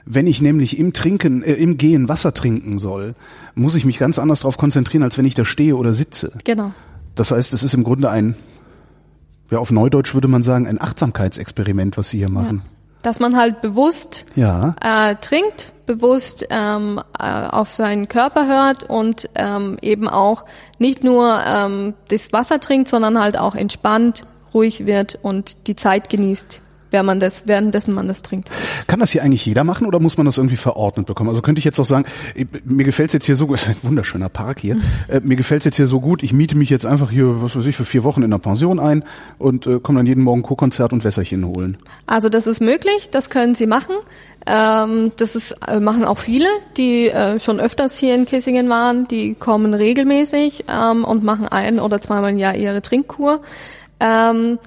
Wenn 0.04 0.26
ich 0.26 0.40
nämlich 0.40 0.78
im 0.78 0.92
Trinken, 0.92 1.42
äh, 1.42 1.54
im 1.54 1.78
Gehen 1.78 2.08
Wasser 2.08 2.34
trinken 2.34 2.78
soll, 2.78 3.14
muss 3.54 3.74
ich 3.74 3.84
mich 3.84 3.98
ganz 3.98 4.18
anders 4.18 4.40
darauf 4.40 4.56
konzentrieren, 4.56 5.04
als 5.04 5.16
wenn 5.16 5.24
ich 5.24 5.34
da 5.34 5.44
stehe 5.44 5.76
oder 5.76 5.94
sitze. 5.94 6.32
Genau. 6.44 6.72
Das 7.14 7.30
heißt, 7.30 7.52
es 7.52 7.62
ist 7.62 7.74
im 7.74 7.84
Grunde 7.84 8.10
ein, 8.10 8.34
ja, 9.50 9.58
auf 9.58 9.70
Neudeutsch 9.70 10.14
würde 10.14 10.28
man 10.28 10.42
sagen, 10.42 10.66
ein 10.66 10.80
Achtsamkeitsexperiment, 10.80 11.96
was 11.96 12.10
Sie 12.10 12.18
hier 12.18 12.30
machen. 12.30 12.62
Dass 13.02 13.20
man 13.20 13.36
halt 13.36 13.60
bewusst 13.60 14.26
Ja. 14.34 14.74
äh, 14.80 15.16
trinkt, 15.16 15.72
bewusst 15.86 16.46
ähm, 16.50 17.00
äh, 17.18 17.24
auf 17.48 17.74
seinen 17.74 18.08
Körper 18.08 18.46
hört 18.46 18.88
und 18.88 19.28
ähm, 19.34 19.76
eben 19.82 20.08
auch 20.08 20.44
nicht 20.78 21.04
nur 21.04 21.40
ähm, 21.46 21.94
das 22.08 22.32
Wasser 22.32 22.60
trinkt, 22.60 22.88
sondern 22.88 23.20
halt 23.20 23.36
auch 23.36 23.54
entspannt, 23.54 24.22
ruhig 24.54 24.86
wird 24.86 25.18
und 25.22 25.66
die 25.66 25.76
Zeit 25.76 26.08
genießt, 26.08 26.60
man 27.02 27.20
das, 27.20 27.42
währenddessen 27.46 27.94
man 27.94 28.08
das 28.08 28.22
trinkt. 28.22 28.50
Kann 28.86 29.00
das 29.00 29.10
hier 29.12 29.22
eigentlich 29.22 29.46
jeder 29.46 29.64
machen 29.64 29.86
oder 29.86 30.00
muss 30.00 30.16
man 30.16 30.26
das 30.26 30.36
irgendwie 30.36 30.56
verordnet 30.56 31.06
bekommen? 31.06 31.30
Also 31.30 31.42
könnte 31.42 31.58
ich 31.58 31.64
jetzt 31.64 31.80
auch 31.80 31.86
sagen, 31.86 32.04
mir 32.64 32.84
gefällt's 32.84 33.14
jetzt 33.14 33.24
hier 33.24 33.36
so 33.36 33.46
gut, 33.46 33.56
es 33.60 33.68
ist 33.68 33.68
ein 33.68 33.88
wunderschöner 33.88 34.28
Park 34.28 34.60
hier, 34.60 34.76
äh, 35.08 35.20
mir 35.20 35.36
gefällt's 35.36 35.64
jetzt 35.64 35.76
hier 35.76 35.86
so 35.86 36.00
gut, 36.00 36.22
ich 36.22 36.32
miete 36.32 36.56
mich 36.56 36.70
jetzt 36.70 36.84
einfach 36.84 37.10
hier, 37.10 37.42
was 37.42 37.56
weiß 37.56 37.66
ich, 37.66 37.76
für 37.76 37.84
vier 37.84 38.04
Wochen 38.04 38.22
in 38.22 38.30
der 38.30 38.38
Pension 38.38 38.78
ein 38.78 39.04
und 39.38 39.66
äh, 39.66 39.80
komme 39.80 39.98
dann 39.98 40.06
jeden 40.06 40.22
Morgen 40.22 40.42
Co-Konzert 40.42 40.92
und 40.92 41.04
Wässerchen 41.04 41.46
holen. 41.46 41.78
Also 42.06 42.28
das 42.28 42.46
ist 42.46 42.60
möglich, 42.60 43.08
das 43.10 43.30
können 43.30 43.54
Sie 43.54 43.66
machen. 43.66 43.94
Ähm, 44.46 45.12
das 45.16 45.36
ist, 45.36 45.56
äh, 45.66 45.78
machen 45.78 46.04
auch 46.04 46.18
viele, 46.18 46.48
die 46.76 47.08
äh, 47.08 47.38
schon 47.38 47.60
öfters 47.60 47.96
hier 47.96 48.14
in 48.14 48.24
Kissingen 48.24 48.68
waren. 48.68 49.06
Die 49.08 49.34
kommen 49.34 49.74
regelmäßig 49.74 50.64
ähm, 50.68 51.04
und 51.04 51.22
machen 51.22 51.46
ein 51.46 51.78
oder 51.78 52.00
zweimal 52.00 52.30
im 52.30 52.38
Jahr 52.38 52.56
ihre 52.56 52.82
Trinkkur. 52.82 53.42
Ähm, 54.00 54.58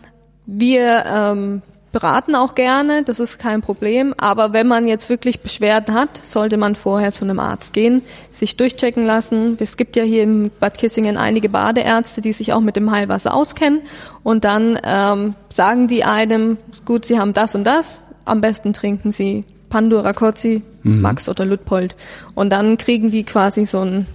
wir 0.45 1.03
ähm, 1.05 1.61
beraten 1.95 2.35
auch 2.35 2.55
gerne, 2.55 3.03
das 3.03 3.21
ist 3.21 3.39
kein 3.39 3.61
Problem. 3.61 4.13
Aber 4.17 4.51
wenn 4.51 4.67
man 4.67 4.85
jetzt 4.85 5.09
wirklich 5.09 5.39
Beschwerden 5.39 5.95
hat, 5.95 6.09
sollte 6.23 6.57
man 6.57 6.75
vorher 6.75 7.13
zu 7.13 7.23
einem 7.23 7.39
Arzt 7.39 7.71
gehen, 7.71 8.01
sich 8.31 8.57
durchchecken 8.57 9.05
lassen. 9.05 9.57
Es 9.61 9.77
gibt 9.77 9.95
ja 9.95 10.03
hier 10.03 10.23
in 10.23 10.51
Bad 10.59 10.77
Kissingen 10.77 11.15
einige 11.15 11.47
Badeärzte, 11.47 12.19
die 12.19 12.33
sich 12.33 12.51
auch 12.51 12.59
mit 12.59 12.75
dem 12.75 12.91
Heilwasser 12.91 13.33
auskennen. 13.33 13.79
Und 14.23 14.43
dann 14.43 14.77
ähm, 14.83 15.35
sagen 15.47 15.87
die 15.87 16.03
einem, 16.03 16.57
gut, 16.83 17.05
sie 17.05 17.17
haben 17.17 17.31
das 17.31 17.55
und 17.55 17.63
das, 17.63 18.01
am 18.25 18.41
besten 18.41 18.73
trinken 18.73 19.13
sie 19.13 19.45
Pandur, 19.69 20.03
Rakotzi, 20.03 20.63
Max 20.83 21.29
oder 21.29 21.45
Luitpold. 21.45 21.95
Und 22.33 22.49
dann 22.49 22.77
kriegen 22.77 23.09
die 23.09 23.23
quasi 23.23 23.65
so 23.65 23.79
ein, 23.79 24.05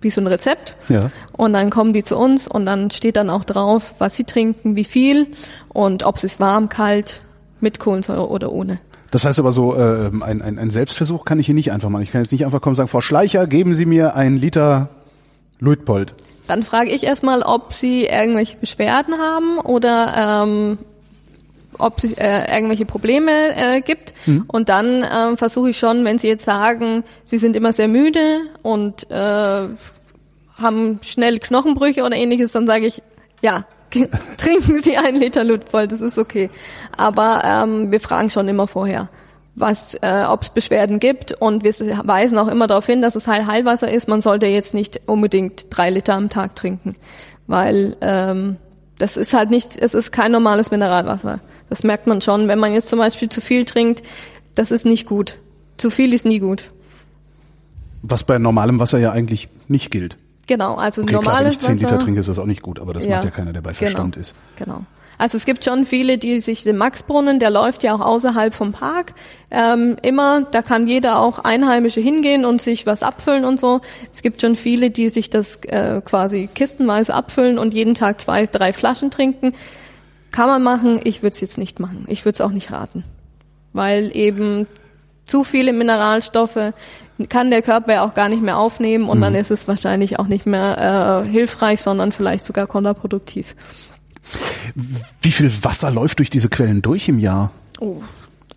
wie 0.00 0.10
so 0.10 0.20
ein 0.20 0.26
Rezept. 0.26 0.76
Ja. 0.88 1.10
Und 1.32 1.52
dann 1.52 1.70
kommen 1.70 1.92
die 1.92 2.04
zu 2.04 2.16
uns 2.16 2.46
und 2.46 2.66
dann 2.66 2.90
steht 2.90 3.16
dann 3.16 3.30
auch 3.30 3.44
drauf, 3.44 3.94
was 3.98 4.14
sie 4.16 4.24
trinken, 4.24 4.76
wie 4.76 4.84
viel 4.84 5.28
und 5.68 6.04
ob 6.04 6.16
es 6.16 6.24
ist 6.24 6.40
warm, 6.40 6.68
kalt, 6.68 7.20
mit 7.60 7.78
Kohlensäure 7.78 8.28
oder 8.28 8.52
ohne. 8.52 8.78
Das 9.10 9.24
heißt 9.24 9.38
aber 9.38 9.52
so, 9.52 9.74
äh, 9.74 10.10
ein, 10.20 10.42
ein, 10.42 10.58
ein 10.58 10.70
Selbstversuch 10.70 11.24
kann 11.24 11.38
ich 11.38 11.46
hier 11.46 11.54
nicht 11.54 11.72
einfach 11.72 11.88
machen. 11.88 12.02
Ich 12.02 12.12
kann 12.12 12.22
jetzt 12.22 12.32
nicht 12.32 12.44
einfach 12.44 12.60
kommen 12.60 12.72
und 12.72 12.76
sagen, 12.76 12.88
Frau 12.88 13.00
Schleicher, 13.00 13.46
geben 13.46 13.72
Sie 13.72 13.86
mir 13.86 14.14
einen 14.14 14.36
Liter 14.36 14.90
Luitpold. 15.58 16.14
Dann 16.48 16.62
frage 16.62 16.90
ich 16.90 17.02
erstmal, 17.04 17.42
ob 17.42 17.72
sie 17.72 18.04
irgendwelche 18.04 18.56
Beschwerden 18.56 19.14
haben 19.18 19.58
oder 19.58 20.44
ähm, 20.44 20.78
ob 21.78 21.98
es 21.98 22.12
äh, 22.14 22.54
irgendwelche 22.54 22.86
Probleme 22.86 23.30
äh, 23.56 23.80
gibt. 23.80 24.14
Und 24.48 24.68
dann 24.68 25.04
ähm, 25.04 25.36
versuche 25.36 25.70
ich 25.70 25.78
schon, 25.78 26.04
wenn 26.04 26.18
sie 26.18 26.28
jetzt 26.28 26.44
sagen, 26.44 27.04
sie 27.24 27.38
sind 27.38 27.56
immer 27.56 27.72
sehr 27.72 27.88
müde 27.88 28.40
und 28.62 29.10
äh, 29.10 29.68
haben 30.60 30.98
schnell 31.02 31.38
Knochenbrüche 31.38 32.02
oder 32.02 32.16
ähnliches, 32.16 32.52
dann 32.52 32.66
sage 32.66 32.86
ich, 32.86 33.02
ja, 33.42 33.64
trinken 34.38 34.82
Sie 34.82 34.96
einen 34.96 35.20
Liter 35.20 35.44
Luftvoll, 35.44 35.88
das 35.88 36.00
ist 36.00 36.18
okay. 36.18 36.50
Aber 36.96 37.42
ähm, 37.44 37.92
wir 37.92 38.00
fragen 38.00 38.30
schon 38.30 38.48
immer 38.48 38.66
vorher, 38.66 39.08
was, 39.54 39.94
äh, 39.94 40.24
ob 40.28 40.42
es 40.42 40.50
Beschwerden 40.50 40.98
gibt 40.98 41.32
und 41.32 41.64
wir 41.64 41.72
weisen 42.04 42.38
auch 42.38 42.48
immer 42.48 42.66
darauf 42.66 42.86
hin, 42.86 43.00
dass 43.00 43.14
es 43.14 43.26
Heil 43.26 43.46
Heilwasser 43.46 43.90
ist. 43.90 44.08
Man 44.08 44.20
sollte 44.20 44.46
jetzt 44.46 44.74
nicht 44.74 45.00
unbedingt 45.06 45.66
drei 45.70 45.90
Liter 45.90 46.14
am 46.14 46.28
Tag 46.28 46.56
trinken, 46.56 46.96
weil 47.46 47.96
ähm, 48.00 48.56
das 48.98 49.16
ist 49.16 49.32
halt 49.34 49.50
nicht, 49.50 49.76
es 49.76 49.94
ist 49.94 50.10
kein 50.12 50.32
normales 50.32 50.70
Mineralwasser. 50.70 51.40
Das 51.68 51.82
merkt 51.82 52.06
man 52.06 52.20
schon, 52.20 52.48
wenn 52.48 52.58
man 52.58 52.72
jetzt 52.74 52.88
zum 52.88 52.98
Beispiel 52.98 53.28
zu 53.28 53.40
viel 53.40 53.64
trinkt, 53.64 54.02
das 54.54 54.70
ist 54.70 54.84
nicht 54.86 55.06
gut. 55.06 55.38
Zu 55.76 55.90
viel 55.90 56.12
ist 56.14 56.24
nie 56.24 56.38
gut. 56.38 56.70
Was 58.02 58.24
bei 58.24 58.38
normalem 58.38 58.78
Wasser 58.78 58.98
ja 58.98 59.12
eigentlich 59.12 59.48
nicht 59.68 59.90
gilt. 59.90 60.16
Genau, 60.46 60.76
also 60.76 61.02
Okay, 61.02 61.10
klar, 61.10 61.20
wenn 61.22 61.24
normales 61.26 61.56
ich 61.56 61.58
10 61.60 61.76
Liter 61.78 61.86
Wasser. 61.90 61.98
trinke, 61.98 62.20
ist 62.20 62.28
das 62.28 62.38
auch 62.38 62.46
nicht 62.46 62.62
gut, 62.62 62.78
aber 62.78 62.92
das 62.94 63.04
Ja. 63.04 63.16
macht 63.16 63.24
ja 63.24 63.30
keiner, 63.30 63.52
der 63.52 63.62
bei 63.62 63.72
Genau. 63.72 63.80
Verstand 63.90 64.16
ist. 64.16 64.34
Genau. 64.56 64.82
Also 65.18 65.38
es 65.38 65.46
gibt 65.46 65.64
schon 65.64 65.86
viele, 65.86 66.18
die 66.18 66.40
sich 66.40 66.62
den 66.62 66.76
Maxbrunnen, 66.76 67.38
der 67.38 67.48
läuft 67.50 67.82
ja 67.82 67.94
auch 67.94 68.00
außerhalb 68.00 68.52
vom 68.54 68.72
Park, 68.72 69.14
ähm, 69.50 69.96
immer, 70.02 70.42
da 70.52 70.60
kann 70.60 70.86
jeder 70.86 71.20
auch 71.20 71.38
Einheimische 71.38 72.00
hingehen 72.00 72.44
und 72.44 72.60
sich 72.60 72.84
was 72.86 73.02
abfüllen 73.02 73.46
und 73.46 73.58
so. 73.58 73.80
Es 74.12 74.20
gibt 74.20 74.42
schon 74.42 74.56
viele, 74.56 74.90
die 74.90 75.08
sich 75.08 75.30
das 75.30 75.56
äh, 75.64 76.02
quasi 76.04 76.48
kistenweise 76.54 77.14
abfüllen 77.14 77.58
und 77.58 77.72
jeden 77.72 77.94
Tag 77.94 78.20
zwei, 78.20 78.44
drei 78.46 78.74
Flaschen 78.74 79.10
trinken. 79.10 79.54
Kann 80.36 80.48
man 80.48 80.62
machen, 80.62 81.00
ich 81.02 81.22
würde 81.22 81.34
es 81.34 81.40
jetzt 81.40 81.56
nicht 81.56 81.80
machen. 81.80 82.04
Ich 82.08 82.26
würde 82.26 82.34
es 82.34 82.40
auch 82.42 82.50
nicht 82.50 82.70
raten. 82.70 83.04
Weil 83.72 84.14
eben 84.14 84.66
zu 85.24 85.44
viele 85.44 85.72
Mineralstoffe 85.72 86.74
kann 87.30 87.48
der 87.48 87.62
Körper 87.62 87.94
ja 87.94 88.04
auch 88.04 88.12
gar 88.12 88.28
nicht 88.28 88.42
mehr 88.42 88.58
aufnehmen 88.58 89.08
und 89.08 89.22
dann 89.22 89.34
ist 89.34 89.50
es 89.50 89.66
wahrscheinlich 89.66 90.18
auch 90.18 90.26
nicht 90.26 90.44
mehr 90.44 91.24
äh, 91.24 91.28
hilfreich, 91.30 91.80
sondern 91.80 92.12
vielleicht 92.12 92.44
sogar 92.44 92.66
kontraproduktiv. 92.66 93.56
Wie 95.22 95.32
viel 95.32 95.50
Wasser 95.64 95.90
läuft 95.90 96.18
durch 96.18 96.28
diese 96.28 96.50
Quellen 96.50 96.82
durch 96.82 97.08
im 97.08 97.18
Jahr? 97.18 97.52
Oh, 97.80 98.02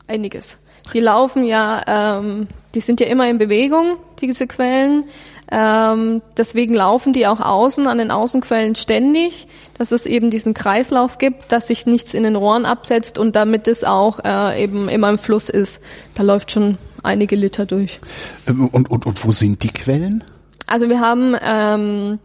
einiges. 0.05 0.57
Die 0.93 0.99
laufen 0.99 1.45
ja, 1.45 2.19
ähm, 2.19 2.47
die 2.75 2.81
sind 2.81 2.99
ja 2.99 3.07
immer 3.07 3.29
in 3.29 3.37
Bewegung, 3.37 3.95
diese 4.19 4.47
Quellen. 4.47 5.05
Ähm, 5.51 6.21
deswegen 6.37 6.73
laufen 6.73 7.13
die 7.13 7.25
auch 7.25 7.39
außen 7.39 7.87
an 7.87 7.97
den 7.97 8.11
Außenquellen 8.11 8.75
ständig, 8.75 9.47
dass 9.77 9.91
es 9.91 10.05
eben 10.05 10.29
diesen 10.29 10.53
Kreislauf 10.53 11.17
gibt, 11.17 11.51
dass 11.51 11.67
sich 11.67 11.85
nichts 11.85 12.13
in 12.13 12.23
den 12.23 12.35
Rohren 12.35 12.65
absetzt 12.65 13.17
und 13.17 13.35
damit 13.35 13.67
es 13.67 13.83
auch 13.83 14.19
äh, 14.23 14.63
eben 14.63 14.89
immer 14.89 15.09
im 15.09 15.17
Fluss 15.17 15.49
ist. 15.49 15.79
Da 16.13 16.23
läuft 16.23 16.51
schon 16.51 16.77
einige 17.01 17.35
Liter 17.35 17.65
durch. 17.65 17.99
Ähm, 18.47 18.69
Und, 18.71 18.91
und, 18.91 19.05
und 19.05 19.25
wo 19.25 19.31
sind 19.31 19.63
die 19.63 19.69
Quellen? 19.69 20.23
Also 20.67 20.87
wir 20.87 20.99
haben 20.99 21.35
ähm, 21.41 22.19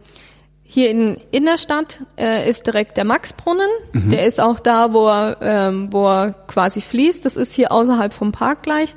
hier 0.63 0.91
in 0.91 1.17
Innerstadt 1.31 1.99
äh, 2.17 2.49
ist 2.49 2.67
direkt 2.67 2.97
der 2.97 3.05
Maxbrunnen. 3.05 3.69
Der 3.93 4.25
ist 4.27 4.39
auch 4.39 4.59
da, 4.59 4.93
wo 4.93 5.07
er, 5.07 5.37
ähm, 5.41 5.87
wo 5.91 6.05
er 6.05 6.33
quasi 6.47 6.81
fließt. 6.81 7.23
Das 7.23 7.37
ist 7.37 7.53
hier 7.53 7.71
außerhalb 7.71 8.13
vom 8.13 8.31
Park 8.31 8.63
gleich. 8.63 8.93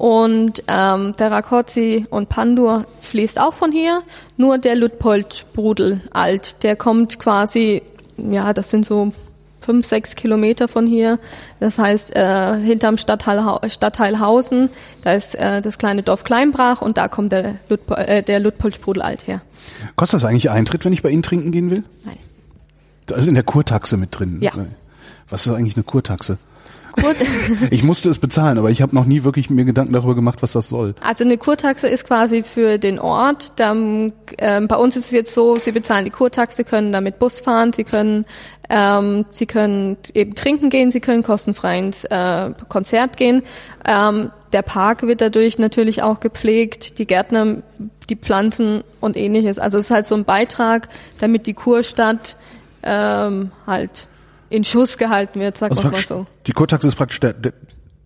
Und 0.00 0.62
ähm, 0.66 1.14
der 1.18 1.30
Rakotzi 1.30 2.06
und 2.08 2.30
Pandur 2.30 2.86
fließt 3.02 3.38
auch 3.38 3.52
von 3.52 3.70
hier. 3.70 4.02
Nur 4.38 4.56
der 4.56 4.74
Ludpold-Sprudel 4.74 6.00
alt, 6.10 6.62
der 6.62 6.74
kommt 6.74 7.18
quasi, 7.18 7.82
ja, 8.16 8.54
das 8.54 8.70
sind 8.70 8.86
so 8.86 9.12
fünf, 9.60 9.84
sechs 9.84 10.14
Kilometer 10.16 10.68
von 10.68 10.86
hier. 10.86 11.18
Das 11.60 11.76
heißt, 11.76 12.16
äh, 12.16 12.56
hinterm 12.56 12.96
Stadtteil, 12.96 13.44
Stadtteil 13.68 14.20
Hausen, 14.20 14.70
da 15.02 15.12
ist 15.12 15.34
äh, 15.34 15.60
das 15.60 15.76
kleine 15.76 16.02
Dorf 16.02 16.24
Kleinbrach 16.24 16.80
und 16.80 16.96
da 16.96 17.08
kommt 17.08 17.32
der, 17.32 17.56
Ludpo 17.68 17.92
äh, 17.92 18.22
der 18.22 18.40
Ludpold-Sprudel 18.40 19.02
alt 19.02 19.26
her. 19.26 19.42
Kostet 19.96 20.22
das 20.22 20.24
eigentlich 20.24 20.48
Eintritt, 20.48 20.86
wenn 20.86 20.94
ich 20.94 21.02
bei 21.02 21.10
Ihnen 21.10 21.22
trinken 21.22 21.52
gehen 21.52 21.70
will? 21.70 21.84
Nein. 22.06 22.16
Da 23.04 23.16
ist 23.16 23.28
in 23.28 23.34
der 23.34 23.44
Kurtaxe 23.44 23.98
mit 23.98 24.18
drin. 24.18 24.38
Ja. 24.40 24.52
Was 25.28 25.46
ist 25.46 25.54
eigentlich 25.54 25.76
eine 25.76 25.84
Kurtaxe? 25.84 26.38
Gut. 27.02 27.16
Ich 27.70 27.82
musste 27.82 28.08
es 28.10 28.18
bezahlen, 28.18 28.58
aber 28.58 28.70
ich 28.70 28.82
habe 28.82 28.94
noch 28.94 29.04
nie 29.04 29.24
wirklich 29.24 29.50
mir 29.50 29.64
Gedanken 29.64 29.92
darüber 29.92 30.14
gemacht, 30.14 30.42
was 30.42 30.52
das 30.52 30.68
soll. 30.68 30.94
Also 31.00 31.24
eine 31.24 31.38
Kurtaxe 31.38 31.88
ist 31.88 32.06
quasi 32.06 32.42
für 32.42 32.78
den 32.78 32.98
Ort. 32.98 33.52
Dann, 33.56 34.12
ähm, 34.38 34.68
bei 34.68 34.76
uns 34.76 34.96
ist 34.96 35.06
es 35.06 35.10
jetzt 35.12 35.34
so, 35.34 35.56
Sie 35.56 35.72
bezahlen 35.72 36.04
die 36.04 36.10
Kurtaxe, 36.10 36.64
können 36.64 36.92
damit 36.92 37.18
Bus 37.18 37.40
fahren, 37.40 37.72
Sie 37.72 37.84
können, 37.84 38.26
ähm, 38.68 39.24
Sie 39.30 39.46
können 39.46 39.96
eben 40.14 40.34
trinken 40.34 40.70
gehen, 40.70 40.90
Sie 40.90 41.00
können 41.00 41.22
kostenfrei 41.22 41.78
ins 41.78 42.04
äh, 42.04 42.50
Konzert 42.68 43.16
gehen. 43.16 43.42
Ähm, 43.86 44.30
der 44.52 44.62
Park 44.62 45.02
wird 45.02 45.20
dadurch 45.20 45.58
natürlich 45.58 46.02
auch 46.02 46.20
gepflegt, 46.20 46.98
die 46.98 47.06
Gärtner, 47.06 47.58
die 48.08 48.16
Pflanzen 48.16 48.82
und 49.00 49.16
ähnliches. 49.16 49.58
Also 49.58 49.78
es 49.78 49.86
ist 49.86 49.90
halt 49.90 50.06
so 50.06 50.16
ein 50.16 50.24
Beitrag, 50.24 50.88
damit 51.18 51.46
die 51.46 51.54
Kurstadt 51.54 52.36
ähm, 52.82 53.52
halt 53.66 54.08
in 54.50 54.64
Schuss 54.64 54.98
gehalten 54.98 55.40
wird, 55.40 55.56
sagen 55.56 55.72
Also 55.72 55.84
wir 55.84 55.90
mal 55.92 56.02
so. 56.02 56.26
die 56.46 56.52
Kurtaxe 56.52 56.86
ist 56.88 56.96
praktisch 56.96 57.20
der, 57.20 57.32
der, 57.32 57.52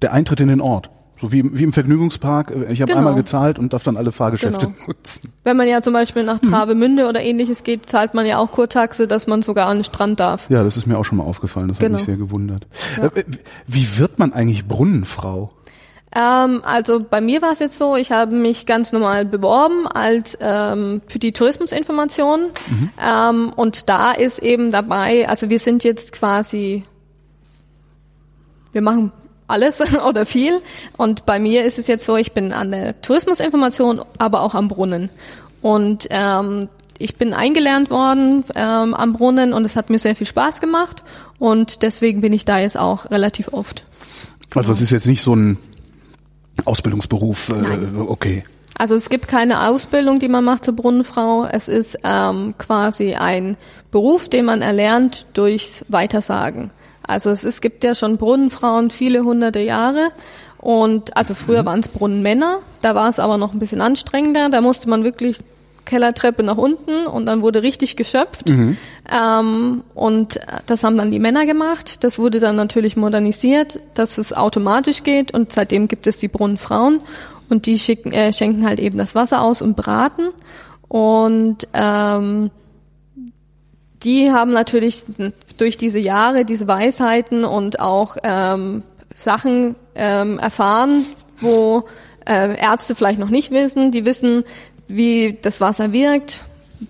der 0.03 0.13
Eintritt 0.13 0.39
in 0.41 0.49
den 0.49 0.61
Ort. 0.61 0.91
So 1.21 1.31
wie, 1.31 1.45
wie 1.57 1.63
im 1.63 1.73
Vergnügungspark. 1.73 2.51
Ich 2.71 2.83
habe 2.83 2.87
Genau. 2.93 2.99
einmal 2.99 3.15
gezahlt 3.15 3.59
und 3.59 3.73
darf 3.73 3.85
dann 3.85 3.97
alle 3.97 4.11
Fahrgeschäfte 4.11 4.67
Genau. 4.67 4.79
nutzen. 4.89 5.33
Wenn 5.45 5.57
man 5.57 5.69
ja 5.69 5.81
zum 5.81 5.93
Beispiel 5.93 6.25
nach 6.25 6.41
Travemünde 6.41 7.09
oder 7.09 7.23
ähnliches 7.23 7.63
geht, 7.63 7.89
zahlt 7.89 8.15
man 8.15 8.27
ja 8.27 8.39
auch 8.39 8.51
Kurtaxe, 8.51 9.07
dass 9.07 9.29
man 9.29 9.43
sogar 9.43 9.69
an 9.69 9.79
den 9.79 9.85
Strand 9.85 10.19
darf. 10.19 10.51
Ja, 10.51 10.65
das 10.65 10.77
ist 10.77 10.87
mir 10.87 10.99
auch 10.99 11.05
schon 11.05 11.19
mal 11.19 11.25
aufgefallen. 11.25 11.69
Das 11.69 11.79
Genau. 11.79 11.93
hat 11.95 12.01
mich 12.01 12.05
sehr 12.05 12.17
gewundert. 12.17 12.67
Ja. 13.01 13.05
Äh, 13.07 13.25
Wie 13.67 13.99
wird 13.99 14.19
man 14.19 14.33
eigentlich 14.33 14.67
Brunnenfrau? 14.67 15.53
Ähm, 16.15 16.61
also 16.65 17.01
bei 17.01 17.21
mir 17.21 17.43
war 17.43 17.53
es 17.53 17.59
jetzt 17.59 17.77
so, 17.79 17.97
ich 17.97 18.13
habe 18.13 18.35
mich 18.35 18.67
ganz 18.67 18.93
normal 18.93 19.25
beworben 19.25 19.87
als 19.87 20.39
ähm, 20.41 21.03
für 21.09 21.19
die 21.19 21.33
Tourismusinformation 21.33 22.51
ähm, 23.03 23.53
und 23.57 23.89
da 23.89 24.13
ist 24.13 24.39
eben 24.39 24.71
dabei, 24.71 25.29
also 25.29 25.51
wir 25.51 25.59
sind 25.59 25.83
jetzt 25.83 26.13
quasi, 26.13 26.85
wir 28.73 28.83
machen 28.83 29.13
alles 29.49 29.83
oder 30.09 30.27
viel. 30.27 30.61
Und 30.97 31.27
bei 31.27 31.39
mir 31.39 31.65
ist 31.65 31.79
es 31.79 31.87
jetzt 31.87 32.07
so, 32.07 32.17
ich 32.17 32.33
bin 32.33 32.53
an 32.53 32.71
der 32.71 33.01
Tourismusinformation, 33.01 34.01
aber 34.19 34.43
auch 34.43 34.55
am 34.55 34.69
Brunnen. 34.69 35.11
Und 35.63 36.07
ähm, 36.11 36.69
ich 36.99 37.17
bin 37.17 37.35
eingelernt 37.35 37.91
worden 37.91 38.45
ähm, 38.55 38.95
am 38.95 39.15
Brunnen 39.15 39.53
und 39.53 39.65
es 39.65 39.77
hat 39.77 39.91
mir 39.91 39.99
sehr 39.99 40.15
viel 40.15 40.27
Spaß 40.27 40.61
gemacht 40.61 41.03
und 41.39 41.83
deswegen 41.83 42.21
bin 42.21 42.33
ich 42.33 42.45
da 42.45 42.59
jetzt 42.59 42.79
auch 42.79 43.11
relativ 43.11 43.49
oft. 43.49 43.85
Also 44.55 44.71
es 44.71 44.81
ist 44.81 44.91
jetzt 44.91 45.07
nicht 45.07 45.23
so 45.23 45.35
ein 45.35 45.59
Ausbildungsberuf, 46.65 47.51
äh, 47.51 47.99
okay. 47.99 48.45
Also 48.77 48.95
es 48.97 49.09
gibt 49.09 49.29
keine 49.29 49.69
Ausbildung, 49.69 50.19
die 50.19 50.29
man 50.29 50.45
macht 50.45 50.65
zur 50.65 50.75
Brunnenfrau. 50.75 51.45
Es 51.45 51.69
ist 51.69 51.99
ähm, 52.03 52.55
quasi 52.59 53.15
ein 53.15 53.57
Beruf, 53.93 54.29
den 54.29 54.45
man 54.47 54.63
erlernt 54.63 55.27
durchs 55.35 55.85
Weitersagen. 55.89 56.71
Also 57.07 57.31
es, 57.31 57.45
es 57.45 57.61
gibt 57.61 57.85
ja 57.85 57.95
schon 57.95 58.17
Brunnenfrauen 58.17 58.91
viele 58.91 59.23
hunderte 59.23 59.61
Jahre. 59.61 60.11
Und 60.59 61.17
also 61.17 61.35
früher 61.35 61.63
mhm. 61.63 61.67
waren 61.67 61.81
es 61.81 61.89
Brunnenmänner, 61.89 62.61
da 62.81 62.95
war 62.95 63.11
es 63.11 63.19
aber 63.19 63.37
noch 63.37 63.53
ein 63.53 63.59
bisschen 63.59 63.83
anstrengender. 63.83 64.49
Da 64.49 64.61
musste 64.61 64.89
man 64.89 65.05
wirklich 65.05 65.39
Kellertreppe 65.85 66.43
nach 66.43 66.57
unten 66.57 67.07
und 67.07 67.27
dann 67.27 67.43
wurde 67.43 67.63
richtig 67.63 67.97
geschöpft. 67.97 68.49
Mhm. 68.49 68.77
Ähm, 69.11 69.83
und 69.95 70.41
das 70.67 70.83
haben 70.83 70.97
dann 70.97 71.11
die 71.11 71.19
Männer 71.19 71.47
gemacht. 71.47 72.03
Das 72.05 72.19
wurde 72.19 72.41
dann 72.41 72.57
natürlich 72.57 72.97
modernisiert, 72.97 73.81
dass 73.95 74.19
es 74.19 74.33
automatisch 74.33 75.03
geht 75.03 75.33
und 75.33 75.53
seitdem 75.53 75.89
gibt 75.89 76.07
es 76.07 76.19
die 76.19 76.29
Brunnenfrauen 76.29 77.01
und 77.49 77.67
die 77.67 77.79
schicken, 77.79 78.13
äh, 78.13 78.33
schenken 78.33 78.67
halt 78.67 78.81
eben 78.81 78.99
das 78.99 79.15
Wasser 79.15 79.43
aus 79.43 79.63
und 79.63 79.77
braten. 79.77 80.31
Und 80.89 81.69
ähm, 81.73 82.51
die 84.03 84.31
haben 84.31 84.53
natürlich 84.53 85.05
durch 85.57 85.77
diese 85.77 85.99
Jahre 85.99 86.45
diese 86.45 86.69
Weisheiten 86.69 87.45
und 87.45 87.81
auch 87.81 88.17
ähm, 88.23 88.83
Sachen 89.15 89.77
ähm, 89.95 90.39
erfahren, 90.39 91.07
wo 91.41 91.85
äh, 92.27 92.59
Ärzte 92.61 92.95
vielleicht 92.95 93.19
noch 93.19 93.31
nicht 93.31 93.51
wissen. 93.51 93.91
Die 93.91 94.05
wissen, 94.05 94.45
wie 94.89 95.39
das 95.41 95.61
Wasser 95.61 95.93
wirkt, 95.93 96.43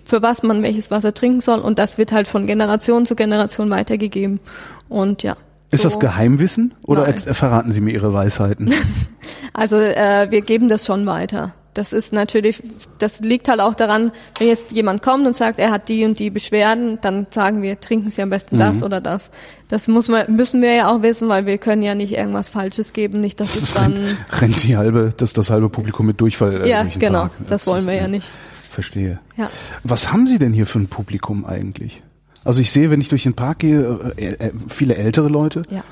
für 0.05 0.23
was 0.23 0.43
man 0.43 0.63
welches 0.63 0.91
Wasser 0.91 1.15
trinken 1.15 1.41
soll 1.41 1.61
und 1.61 1.79
das 1.79 1.99
wird 1.99 2.13
halt 2.13 2.27
von 2.29 2.47
Generation 2.47 3.07
zu 3.07 3.15
Generation 3.15 3.71
weitergegeben. 3.71 4.41
Und 4.89 5.23
ja. 5.23 5.37
Ist 5.71 5.83
so. 5.83 5.89
das 5.89 5.99
Geheimwissen 5.99 6.75
oder 6.87 7.13
verraten 7.13 7.73
Sie 7.73 7.81
mir 7.81 7.93
Ihre 7.93 8.13
Weisheiten? 8.13 8.73
also 9.53 9.77
äh, 9.77 10.31
wir 10.31 10.43
geben 10.43 10.69
das 10.69 10.87
schon 10.87 11.07
weiter. 11.07 11.55
Das 11.75 11.93
ist 11.93 12.13
natürlich, 12.13 12.63
das 12.99 13.21
liegt 13.21 13.49
halt 13.49 13.61
auch 13.61 13.75
daran, 13.75 14.13
wenn 14.39 14.47
jetzt 14.47 14.71
jemand 14.71 15.03
kommt 15.03 15.27
und 15.27 15.35
sagt, 15.35 15.59
er 15.59 15.73
hat 15.73 15.89
die 15.89 16.05
und 16.05 16.19
die 16.19 16.31
Beschwerden, 16.31 16.99
dann 17.03 17.27
sagen 17.31 17.63
wir, 17.63 17.81
trinken 17.81 18.13
Sie 18.13 18.23
am 18.23 18.31
besten 18.31 18.59
das 18.59 18.77
mhm. 18.77 18.83
oder 18.85 19.01
das. 19.01 19.31
Das 19.69 19.89
muss 19.89 20.09
man, 20.09 20.35
müssen 20.35 20.63
wir 20.63 20.73
ja 20.73 20.95
auch 20.95 21.03
wissen, 21.03 21.29
weil 21.29 21.47
wir 21.47 21.59
können 21.59 21.83
ja 21.83 21.97
nicht 21.97 22.13
irgendwas 22.13 22.49
Falsches 22.49 22.93
geben, 22.93 23.21
nicht, 23.21 23.41
dass 23.41 23.53
das 23.53 23.63
es 23.63 23.75
dann 23.75 23.95
rennt, 23.95 24.43
rennt 24.43 24.63
die 24.63 24.77
halbe, 24.77 25.13
dass 25.17 25.33
das 25.33 25.51
halbe 25.51 25.69
Publikum 25.69 26.07
mit 26.07 26.21
Durchfall. 26.21 26.63
Äh, 26.63 26.71
ja, 26.71 26.85
genau, 26.85 27.23
Tag. 27.23 27.31
das, 27.41 27.49
das 27.49 27.67
wollen 27.67 27.87
wir 27.87 27.95
ja 27.95 28.07
nicht. 28.07 28.29
Verstehe. 28.69 29.19
Ja. 29.37 29.51
Was 29.83 30.13
haben 30.13 30.27
Sie 30.27 30.39
denn 30.39 30.53
hier 30.53 30.67
für 30.67 30.79
ein 30.79 30.87
Publikum 30.87 31.45
eigentlich? 31.45 32.03
Also 32.45 32.61
ich 32.61 32.71
sehe, 32.71 32.91
wenn 32.91 33.01
ich 33.01 33.09
durch 33.09 33.23
den 33.23 33.35
Park 33.35 33.61
gehe, 33.61 34.15
äh, 34.17 34.27
äh, 34.27 34.53
viele 34.69 34.97
ältere 34.97 35.29
Leute. 35.29 35.63
Ja. 35.71 35.83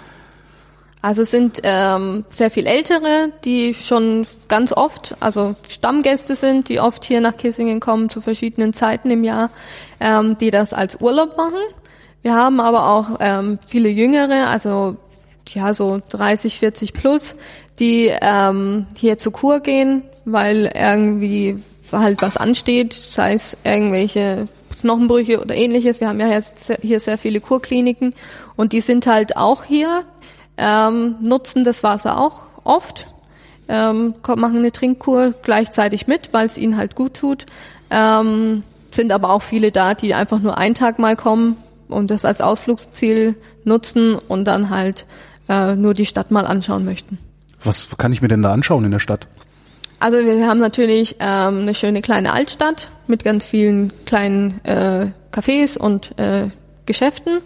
Also 1.03 1.23
es 1.23 1.33
sind 1.33 1.59
ähm, 1.65 2.25
sehr 2.31 2.49
viel 2.49 2.67
Ältere, 2.67 3.33
die 3.45 3.75
schon 3.75 4.25
ganz 4.47 4.73
oft, 4.73 5.17
also 5.19 5.57
Stammgäste 5.69 6.37
sind, 6.37 6.69
die 6.69 6.79
oft 6.79 7.05
hier 7.05 7.21
nach 7.21 7.37
Kissingen 7.37 7.81
kommen 7.81 8.09
zu 8.09 8.21
verschiedenen 8.21 8.73
Zeiten 8.73 9.11
im 9.11 9.25
Jahr, 9.25 9.51
ähm, 9.99 10.37
die 10.39 10.51
das 10.51 10.73
als 10.73 11.01
Urlaub 11.01 11.37
machen. 11.37 11.59
Wir 12.23 12.35
haben 12.35 12.61
aber 12.61 12.89
auch 12.89 13.19
ähm, 13.19 13.59
viele 13.67 13.89
Jüngere, 13.89 14.47
also 14.47 14.97
ja 15.49 15.75
so 15.75 16.01
30, 16.11 16.61
40 16.61 16.93
plus, 16.93 17.35
die 17.81 18.13
ähm, 18.23 18.87
hier 18.95 19.19
zur 19.19 19.33
Kur 19.33 19.59
gehen, 19.59 20.05
weil 20.25 20.71
irgendwie 20.73 21.57
halt 21.91 22.23
was 22.23 22.37
ansteht, 22.37 22.93
sei 22.93 23.35
es 23.35 23.57
irgendwelche 23.65 24.47
Knochenbrüche 24.81 25.41
oder 25.41 25.57
ähnliches. 25.57 26.01
Wir 26.01 26.09
haben 26.09 26.21
ja 26.21 26.29
jetzt 26.29 26.73
hier 26.81 27.01
sehr 27.01 27.19
viele 27.19 27.41
Kurkliniken 27.41 28.15
und 28.55 28.73
die 28.73 28.81
sind 28.81 29.09
halt 29.09 29.37
auch 29.37 29.65
hier 29.65 30.05
ähm, 30.63 31.17
nutzen 31.21 31.65
das 31.65 31.83
Wasser 31.83 32.21
auch 32.21 32.43
oft, 32.63 33.09
ähm, 33.69 34.15
machen 34.37 34.59
eine 34.59 34.71
Trinkkur 34.71 35.35
gleichzeitig 35.43 36.07
mit, 36.07 36.33
weil 36.33 36.47
es 36.47 36.57
ihnen 36.57 36.77
halt 36.77 36.95
gut 36.95 37.15
tut. 37.15 37.47
Ähm, 37.91 38.63
sind 38.91 39.11
aber 39.11 39.31
auch 39.31 39.43
viele 39.43 39.73
da, 39.73 39.95
die 39.95 40.15
einfach 40.15 40.39
nur 40.39 40.57
einen 40.59 40.75
Tag 40.75 40.99
mal 40.99 41.17
kommen 41.17 41.57
und 41.89 42.11
das 42.11 42.25
als 42.25 42.41
Ausflugsziel 42.41 43.35
nutzen 43.65 44.15
und 44.15 44.45
dann 44.45 44.71
halt 44.71 45.07
äh, 45.49 45.75
nur 45.75 45.95
die 45.95 46.07
Stadt 46.07 46.31
mal 46.31 46.47
anschauen 46.47 46.85
möchten. 46.85 47.19
Was 47.65 47.97
kann 47.97 48.13
ich 48.13 48.23
mir 48.23 48.29
denn 48.29 48.43
da 48.43 48.53
anschauen 48.53 48.85
in 48.85 48.93
der 48.93 48.99
Stadt? 48.99 49.27
Also 49.99 50.19
wir 50.19 50.47
haben 50.49 50.59
natürlich 50.59 51.17
ähm, 51.21 51.61
eine 51.61 51.75
schöne 51.75 52.03
kleine 52.03 52.33
Altstadt 52.33 52.89
mit 53.07 53.25
ganz 53.25 53.45
vielen 53.45 53.93
kleinen 54.05 54.61
äh, 54.65 55.07
Cafés 55.33 55.79
und 55.79 56.19
äh, 56.19 56.49
Geschäften. 56.87 57.41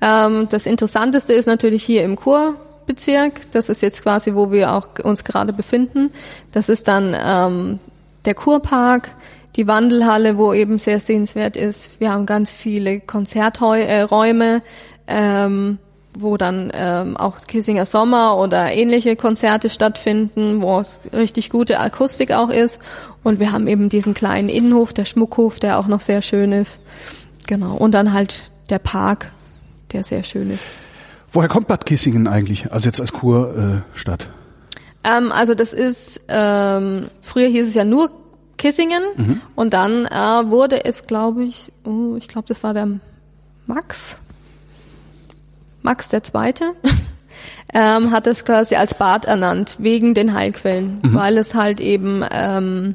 Ähm, 0.00 0.48
das 0.50 0.66
Interessanteste 0.66 1.32
ist 1.32 1.46
natürlich 1.46 1.84
hier 1.84 2.04
im 2.04 2.16
Kurbezirk. 2.16 3.50
Das 3.52 3.68
ist 3.68 3.82
jetzt 3.82 4.02
quasi, 4.02 4.34
wo 4.34 4.52
wir 4.52 4.72
auch 4.72 4.88
uns 5.02 5.24
gerade 5.24 5.52
befinden. 5.52 6.10
Das 6.52 6.68
ist 6.68 6.88
dann 6.88 7.16
ähm, 7.18 7.78
der 8.24 8.34
Kurpark, 8.34 9.10
die 9.56 9.66
Wandelhalle, 9.66 10.38
wo 10.38 10.52
eben 10.52 10.78
sehr 10.78 11.00
sehenswert 11.00 11.56
ist. 11.56 12.00
Wir 12.00 12.12
haben 12.12 12.26
ganz 12.26 12.50
viele 12.50 13.00
Konzerträume, 13.00 14.62
ähm, 15.06 15.78
wo 16.14 16.36
dann 16.36 16.70
ähm, 16.74 17.16
auch 17.16 17.40
Kissinger 17.46 17.86
Sommer 17.86 18.36
oder 18.38 18.72
ähnliche 18.72 19.16
Konzerte 19.16 19.70
stattfinden, 19.70 20.62
wo 20.62 20.84
richtig 21.12 21.50
gute 21.50 21.80
Akustik 21.80 22.32
auch 22.32 22.50
ist. 22.50 22.78
Und 23.22 23.40
wir 23.40 23.52
haben 23.52 23.66
eben 23.66 23.88
diesen 23.88 24.14
kleinen 24.14 24.48
Innenhof, 24.48 24.92
der 24.92 25.04
Schmuckhof, 25.04 25.60
der 25.60 25.78
auch 25.78 25.86
noch 25.86 26.00
sehr 26.00 26.22
schön 26.22 26.52
ist. 26.52 26.78
Genau. 27.46 27.74
Und 27.76 27.92
dann 27.92 28.12
halt 28.12 28.51
der 28.72 28.80
Park, 28.80 29.30
der 29.92 30.02
sehr 30.02 30.24
schön 30.24 30.50
ist. 30.50 30.64
Woher 31.30 31.48
kommt 31.48 31.68
Bad 31.68 31.86
Kissingen 31.86 32.26
eigentlich, 32.26 32.72
also 32.72 32.88
jetzt 32.88 33.00
als 33.00 33.12
Kurstadt? 33.12 34.30
Äh, 35.04 35.18
ähm, 35.18 35.30
also 35.30 35.54
das 35.54 35.72
ist, 35.72 36.22
ähm, 36.28 37.08
früher 37.20 37.48
hieß 37.48 37.68
es 37.68 37.74
ja 37.74 37.84
nur 37.84 38.10
Kissingen 38.56 39.02
mhm. 39.16 39.40
und 39.54 39.74
dann 39.74 40.06
äh, 40.06 40.50
wurde 40.50 40.84
es, 40.84 41.06
glaube 41.06 41.44
ich, 41.44 41.70
oh, 41.84 42.16
ich 42.16 42.28
glaube, 42.28 42.48
das 42.48 42.62
war 42.62 42.74
der 42.74 42.88
Max, 43.66 44.18
Max 45.82 46.08
der 46.08 46.22
Zweite, 46.22 46.72
ähm, 47.74 48.10
hat 48.10 48.26
es 48.26 48.44
quasi 48.44 48.76
als 48.76 48.94
Bad 48.94 49.24
ernannt, 49.26 49.76
wegen 49.78 50.14
den 50.14 50.34
Heilquellen, 50.34 51.00
mhm. 51.02 51.14
weil 51.14 51.38
es 51.38 51.54
halt 51.54 51.80
eben 51.80 52.24
ähm, 52.30 52.94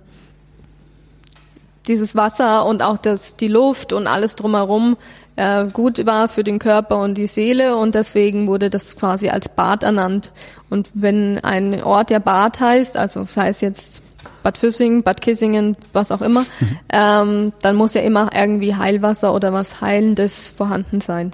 dieses 1.87 2.15
Wasser 2.15 2.65
und 2.65 2.81
auch 2.81 2.97
das, 2.97 3.35
die 3.35 3.47
Luft 3.47 3.93
und 3.93 4.07
alles 4.07 4.35
drumherum 4.35 4.97
äh, 5.37 5.67
gut 5.71 6.05
war 6.05 6.27
für 6.27 6.43
den 6.43 6.59
Körper 6.59 6.99
und 6.99 7.15
die 7.15 7.27
Seele 7.27 7.77
und 7.77 7.95
deswegen 7.95 8.47
wurde 8.47 8.69
das 8.69 8.97
quasi 8.97 9.29
als 9.29 9.47
Bad 9.47 9.83
ernannt. 9.83 10.33
Und 10.69 10.89
wenn 10.93 11.39
ein 11.39 11.81
Ort 11.83 12.11
ja 12.11 12.19
Bad 12.19 12.59
heißt, 12.59 12.97
also 12.97 13.25
sei 13.25 13.49
es 13.49 13.61
jetzt 13.61 14.01
Bad 14.43 14.57
Füssing, 14.57 15.03
Bad 15.03 15.21
Kissingen, 15.21 15.77
was 15.93 16.11
auch 16.11 16.21
immer, 16.21 16.41
mhm. 16.41 16.79
ähm, 16.89 17.53
dann 17.61 17.75
muss 17.75 17.93
ja 17.93 18.01
immer 18.01 18.31
irgendwie 18.33 18.75
Heilwasser 18.75 19.33
oder 19.33 19.53
was 19.53 19.79
Heilendes 19.79 20.51
vorhanden 20.55 21.01
sein. 21.01 21.31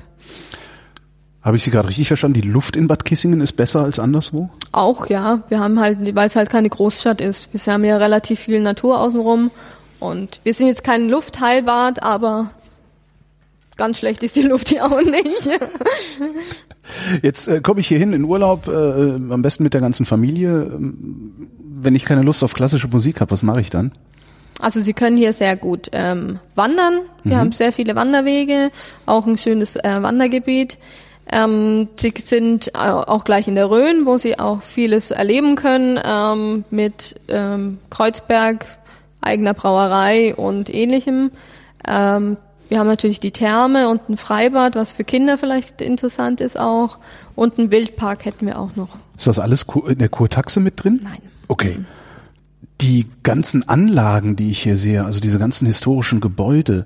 Habe 1.42 1.58
ich 1.58 1.64
Sie 1.64 1.72
gerade 1.72 1.90
richtig 1.90 2.08
verstanden? 2.08 2.40
Die 2.40 2.48
Luft 2.48 2.78
in 2.78 2.88
Bad 2.88 3.04
Kissingen 3.04 3.42
ist 3.42 3.54
besser 3.54 3.84
als 3.84 4.00
anderswo? 4.00 4.50
Auch, 4.72 5.08
ja. 5.08 5.42
Wir 5.50 5.60
haben 5.60 5.80
halt, 5.80 6.16
weil 6.16 6.28
es 6.28 6.36
halt 6.38 6.50
keine 6.50 6.70
Großstadt 6.70 7.20
ist. 7.20 7.50
Wir 7.54 7.74
haben 7.74 7.84
ja 7.84 7.98
relativ 7.98 8.40
viel 8.40 8.62
Natur 8.62 9.00
außenrum 9.02 9.52
und 10.00 10.40
wir 10.44 10.54
sind 10.54 10.68
jetzt 10.68 10.84
kein 10.86 11.10
Luftheilbad, 11.10 12.02
aber 12.02 12.52
ganz 13.78 14.00
schlecht 14.00 14.24
ist 14.24 14.36
die 14.36 14.44
Luft 14.44 14.70
hier 14.70 14.86
auch 14.86 15.02
nicht. 15.02 15.50
Jetzt 17.22 17.48
äh, 17.48 17.62
komme 17.62 17.80
ich 17.80 17.88
hier 17.88 17.98
hin 17.98 18.14
in 18.14 18.24
Urlaub, 18.24 18.68
äh, 18.68 18.72
am 18.72 19.42
besten 19.42 19.64
mit 19.64 19.74
der 19.74 19.82
ganzen 19.82 20.06
Familie. 20.06 20.64
Ähm, 20.64 21.50
wenn 21.60 21.96
ich 21.96 22.06
keine 22.06 22.22
Lust 22.22 22.44
auf 22.44 22.54
klassische 22.54 22.88
Musik 22.88 23.20
habe, 23.22 23.32
was 23.32 23.44
mache 23.44 23.62
ich 23.62 23.70
dann? 23.70 23.92
Also 24.62 24.80
Sie 24.80 24.94
können 24.94 25.18
hier 25.18 25.34
sehr 25.34 25.58
gut 25.58 25.90
ähm, 25.92 26.40
wandern. 26.56 26.94
Wir 27.24 27.36
mhm. 27.36 27.40
haben 27.40 27.52
sehr 27.52 27.74
viele 27.74 27.96
Wanderwege, 27.96 28.72
auch 29.06 29.26
ein 29.26 29.38
schönes 29.38 29.76
äh, 29.76 30.02
Wandergebiet. 30.02 30.78
Ähm, 31.32 31.90
Sie 31.98 32.14
sind 32.24 32.76
auch 32.76 33.24
gleich 33.24 33.48
in 33.48 33.56
der 33.56 33.70
Rhön, 33.70 34.06
wo 34.06 34.18
Sie 34.18 34.40
auch 34.40 34.62
vieles 34.62 35.12
erleben 35.12 35.56
können 35.56 36.00
ähm, 36.04 36.66
mit 36.70 37.16
ähm, 37.28 37.80
Kreuzberg, 37.90 38.66
eigener 39.22 39.54
Brauerei 39.54 40.36
und 40.36 40.74
ähnlichem. 40.74 41.32
Ähm, 41.88 42.38
wir 42.70 42.80
haben 42.80 42.88
natürlich 42.88 43.20
die 43.20 43.32
Therme 43.32 43.90
und 43.90 44.10
ein 44.10 44.18
Freibad, 44.18 44.76
was 44.76 44.94
für 44.94 45.04
Kinder 45.04 45.38
vielleicht 45.38 45.82
interessant 45.82 46.42
ist 46.42 46.60
auch. 46.60 46.98
Und 47.36 47.58
einen 47.60 47.72
Wildpark 47.72 48.26
hätten 48.26 48.46
wir 48.48 48.60
auch 48.60 48.76
noch. 48.76 48.90
Ist 49.18 49.28
das 49.28 49.40
alles 49.40 49.66
in 49.88 49.98
der 50.00 50.10
Kurtaxe 50.10 50.60
mit 50.60 50.84
drin? 50.84 51.00
Nein. 51.04 51.20
Okay. 51.48 51.80
Die 52.82 53.06
ganzen 53.22 53.68
Anlagen, 53.70 54.36
die 54.36 54.50
ich 54.52 54.62
hier 54.64 54.78
sehe, 54.78 55.06
also 55.06 55.20
diese 55.20 55.40
ganzen 55.40 55.66
historischen 55.68 56.20
Gebäude, 56.20 56.86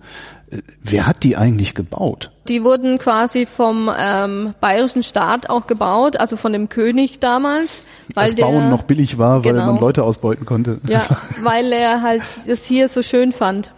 äh, 0.51 0.57
wer 0.83 1.07
hat 1.07 1.23
die 1.23 1.37
eigentlich 1.37 1.73
gebaut? 1.73 2.31
Die 2.47 2.63
wurden 2.63 2.97
quasi 2.97 3.45
vom 3.45 3.89
ähm, 3.99 4.53
bayerischen 4.61 5.03
Staat 5.03 5.49
auch 5.49 5.65
gebaut, 5.67 6.17
also 6.17 6.37
von 6.37 6.53
dem 6.53 6.69
König 6.69 7.19
damals. 7.19 7.81
Weil 8.13 8.25
Als 8.25 8.35
Bauen 8.35 8.53
der, 8.61 8.69
noch 8.69 8.83
billig 8.83 9.17
war, 9.17 9.43
weil 9.43 9.53
Genau. 9.53 9.65
man 9.65 9.79
Leute 9.79 10.03
ausbeuten 10.03 10.45
konnte. 10.45 10.79
Ja, 10.87 11.01
weil 11.43 11.71
er 11.71 12.01
halt 12.01 12.21
es 12.45 12.65
hier 12.65 12.89
so 12.89 13.01
schön 13.01 13.31
fand. 13.31 13.71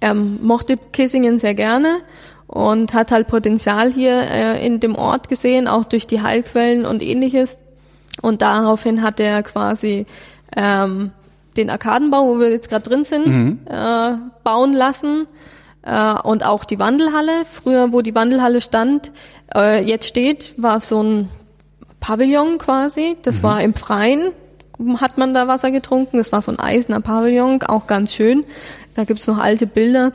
Er 0.00 0.14
mochte 0.14 0.76
Kissingen 0.92 1.38
sehr 1.38 1.54
gerne 1.54 1.98
und 2.46 2.94
hat 2.94 3.10
halt 3.12 3.28
Potenzial 3.28 3.92
hier 3.92 4.18
äh, 4.22 4.66
in 4.66 4.80
dem 4.80 4.96
Ort 4.96 5.28
gesehen, 5.28 5.68
auch 5.68 5.84
durch 5.84 6.06
die 6.06 6.22
Heilquellen 6.22 6.86
und 6.86 7.02
ähnliches. 7.02 7.56
Und 8.22 8.42
daraufhin 8.42 9.02
hat 9.02 9.20
er 9.20 9.42
quasi 9.42 10.06
ähm, 10.56 11.12
den 11.56 11.70
Arkadenbau, 11.70 12.26
wo 12.26 12.38
wir 12.38 12.50
jetzt 12.50 12.68
gerade 12.68 12.88
drin 12.88 13.04
sind, 13.04 13.26
äh, 13.66 14.14
bauen 14.42 14.72
lassen. 14.72 15.26
Äh, 15.82 16.14
und 16.22 16.44
auch 16.44 16.64
die 16.64 16.78
Wandelhalle. 16.78 17.44
Früher, 17.50 17.92
wo 17.92 18.02
die 18.02 18.14
Wandelhalle 18.14 18.60
stand, 18.60 19.10
äh, 19.54 19.82
jetzt 19.82 20.06
steht, 20.06 20.54
war 20.56 20.80
so 20.80 21.02
ein 21.02 21.28
Pavillon 22.00 22.58
quasi. 22.58 23.16
Das 23.22 23.42
war 23.42 23.62
im 23.62 23.74
Freien, 23.74 24.32
hat 25.00 25.18
man 25.18 25.34
da 25.34 25.48
Wasser 25.48 25.70
getrunken. 25.70 26.18
Das 26.18 26.32
war 26.32 26.42
so 26.42 26.50
ein 26.50 26.58
eisener 26.58 27.00
Pavillon, 27.00 27.62
auch 27.62 27.86
ganz 27.86 28.12
schön. 28.12 28.44
Da 28.94 29.04
gibt's 29.04 29.26
noch 29.26 29.38
alte 29.38 29.66
Bilder. 29.66 30.12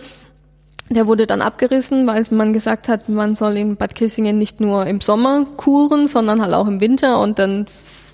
Der 0.90 1.08
wurde 1.08 1.26
dann 1.26 1.42
abgerissen, 1.42 2.06
weil 2.06 2.24
man 2.30 2.54
gesagt 2.54 2.88
hat, 2.88 3.10
man 3.10 3.34
soll 3.34 3.58
in 3.58 3.76
Bad 3.76 3.96
Kissingen 3.96 4.38
nicht 4.38 4.60
nur 4.60 4.86
im 4.86 5.02
Sommer 5.02 5.46
kuren, 5.58 6.08
sondern 6.08 6.42
halt 6.42 6.54
auch 6.54 6.68
im 6.68 6.80
Winter 6.80 7.20
und 7.20 7.40
dann 7.40 7.66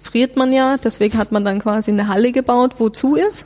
friert 0.02 0.38
man 0.38 0.54
ja. 0.54 0.78
Deswegen 0.78 1.17
hat 1.17 1.32
man 1.32 1.43
dann 1.43 1.60
quasi 1.60 1.91
eine 1.91 2.08
Halle 2.08 2.32
gebaut, 2.32 2.76
wo 2.78 2.89
zu 2.89 3.15
ist. 3.15 3.45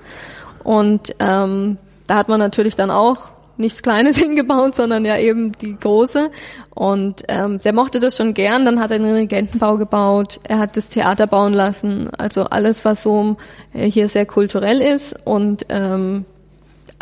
Und 0.63 1.15
ähm, 1.19 1.77
da 2.07 2.15
hat 2.15 2.27
man 2.29 2.39
natürlich 2.39 2.75
dann 2.75 2.91
auch 2.91 3.25
nichts 3.57 3.81
Kleines 3.81 4.17
hingebaut, 4.19 4.75
sondern 4.75 5.05
ja 5.05 5.17
eben 5.17 5.53
die 5.53 5.77
große. 5.77 6.29
Und 6.73 7.23
ähm, 7.27 7.59
der 7.59 7.73
mochte 7.73 7.99
das 7.99 8.17
schon 8.17 8.33
gern. 8.33 8.65
Dann 8.65 8.79
hat 8.79 8.91
er 8.91 8.99
den 8.99 9.13
Regentenbau 9.13 9.77
gebaut. 9.77 10.39
Er 10.43 10.59
hat 10.59 10.77
das 10.77 10.89
Theater 10.89 11.27
bauen 11.27 11.53
lassen. 11.53 12.09
Also 12.17 12.43
alles, 12.43 12.85
was 12.85 13.01
so 13.01 13.37
äh, 13.73 13.89
hier 13.89 14.09
sehr 14.09 14.25
kulturell 14.25 14.81
ist 14.81 15.15
und 15.25 15.65
ähm, 15.69 16.25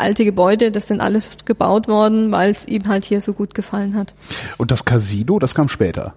alte 0.03 0.23
Gebäude, 0.25 0.69
das 0.71 0.87
sind 0.87 1.01
alles 1.01 1.29
gebaut 1.45 1.87
worden, 1.87 2.31
weil 2.31 2.51
es 2.51 2.67
ihm 2.67 2.87
halt 2.87 3.03
hier 3.05 3.21
so 3.21 3.33
gut 3.33 3.55
gefallen 3.55 3.95
hat. 3.95 4.13
Und 4.57 4.69
das 4.71 4.85
Casino, 4.85 5.39
das 5.39 5.55
kam 5.55 5.69
später. 5.69 6.13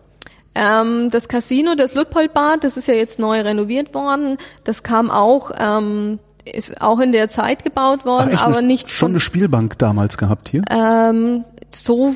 Ähm, 0.55 1.09
das 1.11 1.29
Casino, 1.29 1.75
das 1.75 1.94
Luitpoldbad, 1.94 2.64
das 2.64 2.77
ist 2.77 2.88
ja 2.88 2.94
jetzt 2.94 3.18
neu 3.18 3.40
renoviert 3.40 3.94
worden. 3.94 4.38
Das 4.64 4.83
kam 4.83 5.11
auch, 5.11 5.51
ähm, 5.59 6.18
ist 6.51 6.81
auch 6.81 7.01
in 7.01 7.12
der 7.12 7.29
Zeit 7.29 7.62
gebaut 7.64 8.05
worden, 8.05 8.31
echt 8.33 8.42
aber 8.42 8.59
eine, 8.59 8.66
nicht 8.66 8.90
schon 8.90 9.07
von- 9.09 9.12
eine 9.12 9.20
Spielbank 9.20 9.79
damals 9.79 10.16
gehabt 10.16 10.49
hier. 10.49 10.62
Ähm, 10.70 11.44
so, 11.75 12.14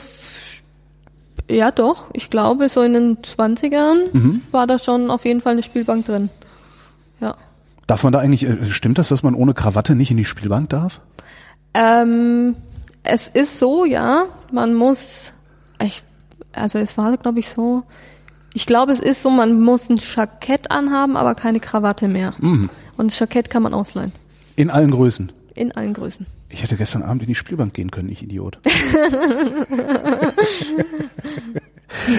ja 1.50 1.70
doch, 1.70 2.08
ich 2.12 2.30
glaube, 2.30 2.68
so 2.68 2.82
in 2.82 2.92
den 2.94 3.18
20ern 3.22 4.40
war 4.52 4.66
da 4.66 4.78
schon 4.78 5.10
auf 5.10 5.24
jeden 5.24 5.40
Fall 5.40 5.52
eine 5.54 5.62
Spielbank 5.62 6.06
drin. 6.06 6.30
Ja. 7.20 7.34
Darf 7.86 8.04
man 8.04 8.12
da 8.12 8.20
eigentlich, 8.20 8.44
äh, 8.48 8.70
stimmt 8.70 8.98
das, 8.98 9.08
dass 9.08 9.22
man 9.24 9.34
ohne 9.34 9.52
Krawatte 9.52 9.96
nicht 9.96 10.10
in 10.12 10.16
die 10.16 10.24
Spielbank 10.24 10.70
darf? 10.70 11.00
Ähm, 11.74 12.56
es 13.02 13.28
ist 13.28 13.58
so, 13.58 13.84
ja, 13.84 14.26
man 14.52 14.74
muss, 14.74 15.32
ich, 15.82 16.02
also 16.52 16.78
es 16.78 16.98
war, 16.98 17.16
glaube 17.16 17.38
ich, 17.40 17.48
so, 17.48 17.84
ich 18.52 18.66
glaube, 18.66 18.92
es 18.92 19.00
ist 19.00 19.22
so, 19.22 19.30
man 19.30 19.60
muss 19.60 19.88
ein 19.88 19.98
Jackett 19.98 20.70
anhaben, 20.70 21.16
aber 21.16 21.34
keine 21.34 21.60
Krawatte 21.60 22.08
mehr. 22.08 22.34
Und 22.96 23.12
das 23.12 23.18
Jackett 23.18 23.48
kann 23.50 23.62
man 23.62 23.72
ausleihen. 23.74 24.12
In 24.56 24.70
allen 24.70 24.90
Größen. 24.90 25.30
In 25.54 25.72
allen 25.72 25.94
Größen. 25.94 26.26
Ich 26.48 26.62
hätte 26.62 26.76
gestern 26.76 27.02
Abend 27.02 27.22
in 27.22 27.28
die 27.28 27.34
Spielbank 27.36 27.74
gehen 27.74 27.92
können, 27.92 28.08
ich 28.08 28.22
Idiot. 28.22 28.58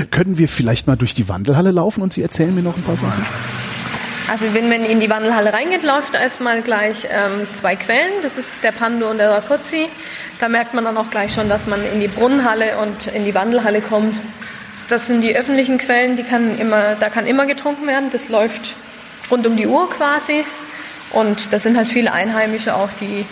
Können 0.10 0.38
wir 0.38 0.48
vielleicht 0.48 0.88
mal 0.88 0.96
durch 0.96 1.14
die 1.14 1.28
Wandelhalle 1.28 1.72
laufen 1.72 2.02
und 2.02 2.14
Sie 2.14 2.22
erzählen 2.22 2.56
mir 2.56 2.62
noch 2.62 2.78
ein 2.78 2.84
paar 2.84 2.96
Sachen? 2.96 3.26
Also 4.32 4.54
wenn 4.54 4.70
man 4.70 4.86
in 4.86 5.02
die 5.02 5.10
Wandelhalle 5.10 5.52
reingeht, 5.52 5.84
läuft 5.84 6.16
erstmal 6.16 6.62
gleich 6.62 7.06
ähm, 7.12 7.46
zwei 7.52 7.76
Quellen. 7.76 8.14
Das 8.24 8.38
ist 8.38 8.64
der 8.64 8.72
Pando 8.72 9.10
und 9.10 9.18
der 9.18 9.30
Rakuzzi. 9.30 9.90
Da 10.40 10.48
merkt 10.48 10.74
man 10.74 10.86
dann 10.86 10.96
auch 10.96 11.12
gleich 11.12 11.34
schon, 11.34 11.50
dass 11.50 11.68
man 11.68 11.86
in 11.86 12.00
die 12.00 12.08
Brunnenhalle 12.08 12.78
und 12.78 13.08
in 13.08 13.26
die 13.26 13.36
Wandelhalle 13.36 13.82
kommt. 13.82 14.16
Das 14.88 15.08
sind 15.08 15.20
die 15.20 15.36
öffentlichen 15.36 15.78
Quellen, 15.78 16.16
die 16.16 16.24
kann 16.24 16.58
immer, 16.58 16.96
da 16.96 17.10
kann 17.10 17.28
immer 17.28 17.46
getrunken 17.46 17.88
werden. 17.88 18.08
Das 18.14 18.30
läuft 18.30 18.74
rund 19.30 19.46
um 19.46 19.58
die 19.58 19.68
Uhr 19.68 19.90
quasi. 19.90 20.46
Und 21.12 21.52
das 21.52 21.64
sind 21.64 21.76
halt 21.76 21.90
viele 21.90 22.14
Einheimische 22.14 22.74
auch, 22.74 22.90
die 23.02 23.26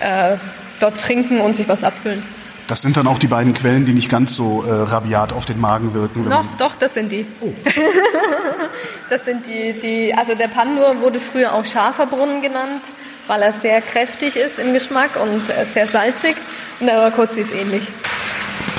äh, 0.00 0.36
dort 0.80 1.00
trinken 1.00 1.40
und 1.40 1.54
sich 1.54 1.68
was 1.68 1.84
abfüllen. 1.84 2.24
Das 2.68 2.82
sind 2.82 2.98
dann 2.98 3.06
auch 3.06 3.18
die 3.18 3.28
beiden 3.28 3.54
Quellen, 3.54 3.86
die 3.86 3.94
nicht 3.94 4.10
ganz 4.10 4.36
so 4.36 4.62
äh, 4.62 4.70
rabiat 4.70 5.32
auf 5.32 5.46
den 5.46 5.58
Magen 5.58 5.94
wirken. 5.94 6.28
Doch, 6.28 6.44
doch, 6.58 6.76
das 6.76 6.92
sind 6.92 7.10
die. 7.10 7.26
das 9.10 9.24
sind 9.24 9.46
die, 9.46 9.72
die, 9.72 10.14
also 10.14 10.34
der 10.34 10.48
Pandur 10.48 11.00
wurde 11.00 11.18
früher 11.18 11.54
auch 11.54 11.64
scharfer 11.64 12.04
Brunnen 12.04 12.42
genannt, 12.42 12.82
weil 13.26 13.40
er 13.40 13.54
sehr 13.54 13.80
kräftig 13.80 14.36
ist 14.36 14.58
im 14.58 14.74
Geschmack 14.74 15.12
und 15.20 15.48
äh, 15.48 15.64
sehr 15.64 15.86
salzig. 15.86 16.36
Und 16.78 16.88
der 16.88 17.00
Rakotzi 17.00 17.40
ist 17.40 17.54
ähnlich. 17.54 17.88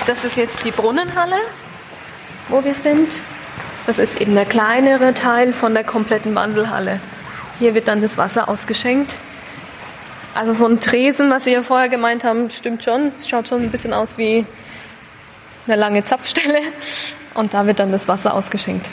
Das 0.06 0.23
ist 0.23 0.38
jetzt 0.38 0.63
die 0.65 0.71
Brunnenhalle, 0.71 1.38
wo 2.47 2.63
wir 2.63 2.75
sind. 2.75 3.12
Das 3.88 3.97
ist 3.97 4.21
eben 4.21 4.36
der 4.36 4.45
kleinere 4.45 5.15
Teil 5.15 5.52
von 5.52 5.73
der 5.73 5.84
kompletten 5.84 6.36
Wandelhalle. 6.36 6.99
Hier 7.58 7.73
wird 7.73 7.88
dann 7.88 8.04
das 8.04 8.19
Wasser 8.19 8.49
ausgeschenkt. 8.49 9.15
Also 10.33 10.53
von 10.53 10.79
Tresen, 10.79 11.29
was 11.29 11.43
Sie 11.43 11.51
ja 11.51 11.63
vorher 11.63 11.89
gemeint 11.89 12.23
haben, 12.23 12.49
stimmt 12.49 12.83
schon. 12.83 13.11
Es 13.19 13.27
schaut 13.27 13.47
schon 13.47 13.63
ein 13.63 13.71
bisschen 13.71 13.93
aus 13.93 14.17
wie 14.17 14.45
eine 15.67 15.75
lange 15.75 16.03
Zapfstelle. 16.03 16.59
Und 17.33 17.53
da 17.53 17.65
wird 17.65 17.79
dann 17.79 17.91
das 17.91 18.07
Wasser 18.07 18.33
ausgeschenkt. 18.33 18.89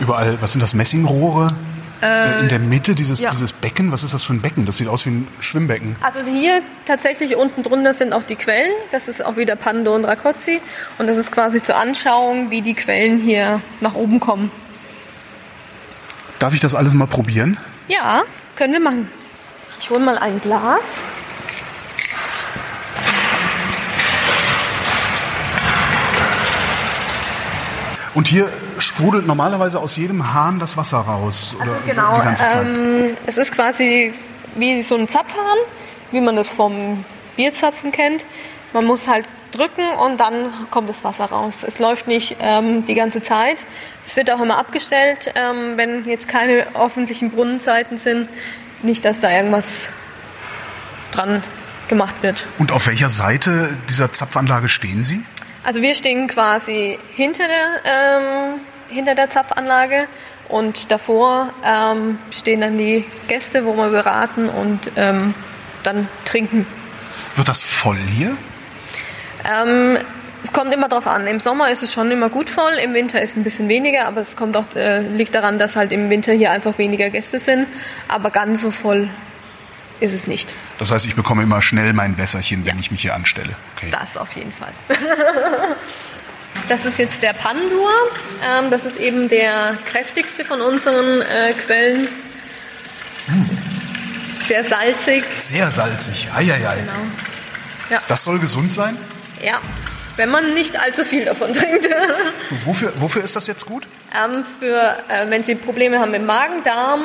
Überall, 0.00 0.40
was 0.40 0.52
sind 0.52 0.60
das, 0.60 0.74
Messingrohre? 0.74 1.54
Äh, 2.02 2.40
in 2.40 2.48
der 2.48 2.58
Mitte 2.58 2.96
dieses, 2.96 3.20
ja. 3.22 3.30
dieses 3.30 3.52
Becken, 3.52 3.92
was 3.92 4.02
ist 4.02 4.12
das 4.12 4.24
für 4.24 4.32
ein 4.32 4.42
Becken? 4.42 4.66
Das 4.66 4.78
sieht 4.78 4.88
aus 4.88 5.06
wie 5.06 5.10
ein 5.10 5.28
Schwimmbecken. 5.38 5.94
Also 6.00 6.20
hier 6.24 6.62
tatsächlich 6.84 7.36
unten 7.36 7.62
drunter 7.62 7.94
sind 7.94 8.12
auch 8.12 8.24
die 8.24 8.34
Quellen. 8.34 8.72
Das 8.90 9.06
ist 9.06 9.24
auch 9.24 9.36
wieder 9.36 9.54
Pando 9.54 9.94
und 9.94 10.04
Rakotzi. 10.04 10.60
Und 10.98 11.06
das 11.06 11.16
ist 11.16 11.30
quasi 11.30 11.62
zur 11.62 11.76
Anschauung, 11.76 12.50
wie 12.50 12.60
die 12.60 12.74
Quellen 12.74 13.20
hier 13.20 13.60
nach 13.80 13.94
oben 13.94 14.18
kommen. 14.18 14.50
Darf 16.40 16.54
ich 16.54 16.60
das 16.60 16.74
alles 16.74 16.92
mal 16.94 17.06
probieren? 17.06 17.56
Ja, 17.86 18.22
können 18.56 18.72
wir 18.72 18.80
machen. 18.80 19.08
Ich 19.82 19.90
hole 19.90 19.98
mal 19.98 20.16
ein 20.16 20.40
Glas. 20.40 20.80
Und 28.14 28.28
hier 28.28 28.48
sprudelt 28.78 29.26
normalerweise 29.26 29.80
aus 29.80 29.96
jedem 29.96 30.32
Hahn 30.32 30.60
das 30.60 30.76
Wasser 30.76 30.98
raus. 30.98 31.56
Oder 31.60 31.78
Genau, 31.84 32.14
die 32.14 32.20
ganze 32.20 32.46
Zeit. 32.46 32.64
ähm, 32.64 33.16
es 33.26 33.38
ist 33.38 33.50
quasi 33.50 34.14
wie 34.54 34.82
so 34.82 34.94
ein 34.94 35.08
Zapfhahn, 35.08 35.58
wie 36.12 36.20
man 36.20 36.36
das 36.36 36.50
vom 36.50 37.04
Bierzapfen 37.34 37.90
kennt. 37.90 38.24
Man 38.72 38.84
muss 38.84 39.08
halt 39.08 39.26
drücken 39.50 39.88
und 40.06 40.20
dann 40.20 40.52
kommt 40.70 40.90
das 40.90 41.02
Wasser 41.02 41.24
raus. 41.24 41.64
Es 41.66 41.80
läuft 41.80 42.06
nicht 42.06 42.36
ähm, 42.38 42.86
die 42.86 42.94
ganze 42.94 43.20
Zeit. 43.20 43.64
Es 44.06 44.14
wird 44.14 44.30
auch 44.30 44.40
immer 44.40 44.58
abgestellt, 44.58 45.32
ähm, 45.34 45.76
wenn 45.76 46.04
jetzt 46.04 46.28
keine 46.28 46.68
öffentlichen 46.76 47.30
Brunnenzeiten 47.30 47.96
sind. 47.96 48.28
Nicht, 48.82 49.04
dass 49.04 49.20
da 49.20 49.30
irgendwas 49.30 49.90
dran 51.12 51.42
gemacht 51.88 52.16
wird. 52.22 52.46
Und 52.58 52.72
auf 52.72 52.86
welcher 52.86 53.08
Seite 53.08 53.76
dieser 53.88 54.12
Zapfanlage 54.12 54.68
stehen 54.68 55.04
Sie? 55.04 55.22
Also 55.62 55.82
wir 55.82 55.94
stehen 55.94 56.26
quasi 56.26 56.98
hinter 57.14 57.44
der, 57.46 57.80
ähm, 57.84 58.60
hinter 58.88 59.14
der 59.14 59.30
Zapfanlage 59.30 60.08
und 60.48 60.90
davor 60.90 61.52
ähm, 61.64 62.18
stehen 62.30 62.60
dann 62.60 62.76
die 62.76 63.04
Gäste, 63.28 63.64
wo 63.64 63.74
wir 63.76 63.90
beraten 63.90 64.48
und 64.48 64.90
ähm, 64.96 65.34
dann 65.82 66.08
trinken. 66.24 66.66
Wird 67.36 67.48
das 67.48 67.62
voll 67.62 67.96
hier? 67.96 68.36
Es 70.42 70.52
kommt 70.52 70.72
immer 70.74 70.88
drauf 70.88 71.06
an. 71.06 71.26
Im 71.26 71.40
Sommer 71.40 71.70
ist 71.70 71.82
es 71.82 71.92
schon 71.92 72.10
immer 72.10 72.28
gut 72.28 72.50
voll, 72.50 72.72
im 72.82 72.94
Winter 72.94 73.22
ist 73.22 73.30
es 73.30 73.36
ein 73.36 73.44
bisschen 73.44 73.68
weniger, 73.68 74.06
aber 74.06 74.20
es 74.20 74.36
kommt 74.36 74.56
auch, 74.56 74.66
äh, 74.74 75.00
liegt 75.00 75.34
daran, 75.34 75.58
dass 75.58 75.76
halt 75.76 75.92
im 75.92 76.10
Winter 76.10 76.32
hier 76.32 76.50
einfach 76.50 76.78
weniger 76.78 77.10
Gäste 77.10 77.38
sind. 77.38 77.66
Aber 78.08 78.30
ganz 78.30 78.62
so 78.62 78.70
voll 78.70 79.08
ist 80.00 80.12
es 80.12 80.26
nicht. 80.26 80.52
Das 80.78 80.90
heißt, 80.90 81.06
ich 81.06 81.14
bekomme 81.14 81.44
immer 81.44 81.62
schnell 81.62 81.92
mein 81.92 82.18
Wässerchen, 82.18 82.66
wenn 82.66 82.78
ich 82.78 82.90
mich 82.90 83.02
hier 83.02 83.14
anstelle. 83.14 83.54
Okay. 83.76 83.90
Das 83.92 84.16
auf 84.16 84.32
jeden 84.32 84.52
Fall. 84.52 84.72
Das 86.68 86.84
ist 86.84 86.98
jetzt 86.98 87.22
der 87.22 87.32
Pandur. 87.32 87.90
Ähm, 88.46 88.70
das 88.70 88.84
ist 88.84 88.96
eben 88.98 89.28
der 89.28 89.74
kräftigste 89.90 90.44
von 90.44 90.60
unseren 90.60 91.22
äh, 91.22 91.54
Quellen. 91.54 92.08
Sehr 94.40 94.62
salzig. 94.62 95.24
Sehr 95.36 95.70
salzig. 95.70 96.28
Eieiei. 96.34 96.76
Genau. 96.76 96.92
Ja. 97.90 98.02
Das 98.06 98.24
soll 98.24 98.38
gesund 98.38 98.72
sein? 98.72 98.96
ja, 99.42 99.60
wenn 100.16 100.30
man 100.30 100.52
nicht 100.54 100.80
allzu 100.80 101.04
viel 101.04 101.24
davon 101.24 101.52
trinkt. 101.54 101.84
So, 101.84 101.90
wofür, 102.66 102.92
wofür 102.96 103.22
ist 103.24 103.34
das 103.36 103.46
jetzt 103.46 103.64
gut? 103.66 103.86
ähm, 104.14 104.44
für, 104.60 104.96
äh, 105.08 105.28
wenn 105.28 105.42
Sie 105.42 105.54
Probleme 105.54 105.98
haben 106.00 106.10
mit 106.10 106.24
Magen, 106.26 106.62
Darm, 106.64 107.00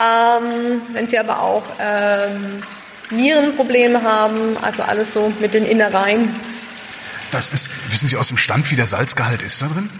Ähm, 0.00 0.80
wenn 0.92 1.08
Sie 1.08 1.18
aber 1.18 1.42
auch 1.42 1.64
ähm, 1.80 2.62
Nierenprobleme 3.10 4.02
haben, 4.02 4.56
also 4.62 4.82
alles 4.84 5.12
so 5.12 5.32
mit 5.40 5.52
den 5.52 5.66
Innereien. 5.66 6.32
Das 7.32 7.48
ist, 7.50 7.68
wissen 7.90 8.06
Sie 8.08 8.16
aus 8.16 8.28
dem 8.28 8.36
Stand, 8.36 8.70
wie 8.70 8.76
der 8.76 8.86
Salzgehalt 8.86 9.42
ist 9.42 9.60
da 9.60 9.66
drin? 9.66 9.90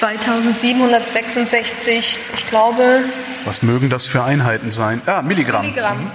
2766, 0.00 2.18
ich 2.36 2.46
glaube. 2.46 3.04
Was 3.44 3.62
mögen 3.62 3.90
das 3.90 4.06
für 4.06 4.24
Einheiten 4.24 4.72
sein? 4.72 5.02
Ah, 5.06 5.20
Milligramm. 5.22 5.62
Milligramm 5.62 6.10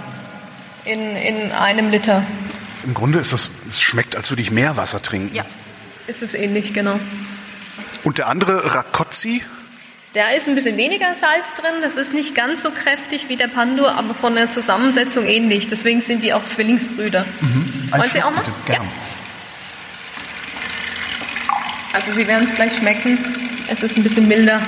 in, 0.85 1.15
in 1.15 1.51
einem 1.51 1.91
Liter. 1.91 2.23
Im 2.85 2.93
Grunde 2.93 3.19
ist 3.19 3.33
das, 3.33 3.49
es 3.71 3.81
schmeckt, 3.81 4.15
als 4.15 4.29
würde 4.29 4.41
ich 4.41 4.51
Meerwasser 4.51 5.01
trinken. 5.01 5.35
Ja, 5.35 5.45
ist 6.07 6.21
es 6.21 6.33
ähnlich, 6.33 6.73
genau. 6.73 6.99
Und 8.03 8.17
der 8.17 8.27
andere 8.27 8.73
Rakotzi? 8.75 9.43
Da 10.13 10.29
ist 10.31 10.47
ein 10.47 10.55
bisschen 10.55 10.75
weniger 10.77 11.13
Salz 11.13 11.53
drin. 11.55 11.81
Das 11.81 11.95
ist 11.95 12.13
nicht 12.13 12.33
ganz 12.33 12.63
so 12.63 12.71
kräftig 12.71 13.29
wie 13.29 13.35
der 13.35 13.47
Pandur, 13.47 13.91
aber 13.91 14.15
von 14.15 14.33
der 14.33 14.49
Zusammensetzung 14.49 15.25
ähnlich. 15.25 15.67
Deswegen 15.67 16.01
sind 16.01 16.23
die 16.23 16.33
auch 16.33 16.45
Zwillingsbrüder. 16.45 17.25
Mhm. 17.41 17.91
Wollen 17.95 18.11
Sie 18.11 18.23
auch 18.23 18.31
mal? 18.31 18.41
Bitte, 18.41 18.73
Ja. 18.73 18.81
Also 21.93 22.11
Sie 22.11 22.27
werden 22.27 22.47
es 22.47 22.55
gleich 22.55 22.75
schmecken. 22.77 23.17
Es 23.67 23.83
ist 23.83 23.97
ein 23.97 24.03
bisschen 24.03 24.27
milder. 24.27 24.61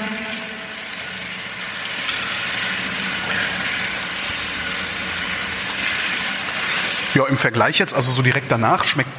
Ja, 7.14 7.26
im 7.28 7.38
Vergleich 7.38 7.80
jetzt, 7.80 7.94
also 7.94 8.12
so 8.12 8.22
direkt 8.22 8.52
danach, 8.52 8.84
schmeckt 8.86 9.10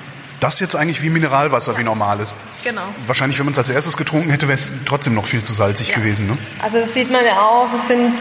das 0.40 0.59
jetzt 0.59 0.74
eigentlich 0.74 1.02
wie 1.02 1.11
Mineralwasser, 1.11 1.78
wie 1.78 1.85
normales. 1.85 2.35
Genau. 2.64 2.83
Wahrscheinlich, 3.07 3.38
wenn 3.38 3.46
man 3.46 3.52
es 3.52 3.59
als 3.59 3.70
erstes 3.70 3.96
getrunken 3.96 4.31
hätte, 4.31 4.48
wäre 4.48 4.55
es 4.59 4.72
trotzdem 4.87 5.14
noch 5.14 5.26
viel 5.26 5.42
zu 5.42 5.52
salzig 5.52 5.90
Ja. 5.90 5.96
gewesen. 5.96 6.26
Ne? 6.26 6.37
Also 6.62 6.78
das 6.81 6.94
sieht 6.94 7.11
man 7.12 7.24
ja 7.24 7.38
auch, 7.40 7.68
es 7.76 7.87
sind 7.88 8.12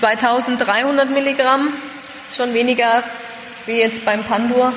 2300 0.00 1.10
Milligramm, 1.10 1.68
schon 2.34 2.54
weniger 2.54 3.02
wie 3.66 3.78
jetzt 3.78 4.04
beim 4.04 4.24
Pandur. 4.24 4.72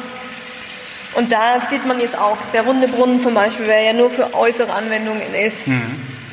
Und 1.16 1.32
da 1.32 1.62
sieht 1.68 1.86
man 1.88 2.00
jetzt 2.00 2.18
auch, 2.18 2.38
der 2.54 2.64
runde 2.64 2.88
Brunnen 2.88 3.20
zum 3.20 3.34
Beispiel, 3.34 3.66
der 3.66 3.82
ja 3.82 3.94
nur 3.94 4.10
für 4.12 4.34
äußere 4.34 4.72
Anwendungen 4.74 5.34
ist, 5.34 5.60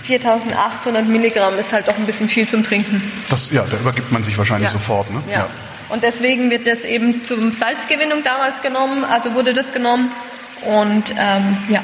4800 0.05 1.07
Milligramm 1.07 1.59
ist 1.59 1.73
halt 1.73 1.89
doch 1.89 1.97
ein 1.97 2.07
bisschen 2.07 2.29
viel 2.29 2.49
zum 2.49 2.65
Trinken. 2.65 3.03
Das, 3.29 3.51
ja, 3.51 3.65
da 3.71 3.77
übergibt 3.77 4.11
man 4.13 4.25
sich 4.25 4.37
wahrscheinlich 4.37 4.69
Ja. 4.71 4.73
sofort. 4.73 5.11
Ne? 5.11 5.23
Ja. 5.31 5.47
Und 5.91 6.05
deswegen 6.05 6.51
wird 6.51 6.67
das 6.67 6.85
eben 6.85 7.25
zum 7.25 7.53
Salzgewinnung 7.53 8.23
damals 8.23 8.63
genommen, 8.63 9.05
also 9.05 9.35
wurde 9.35 9.53
das 9.53 9.73
genommen. 9.73 10.11
Und 10.65 11.11
ähm, 11.19 11.59
ja, 11.69 11.83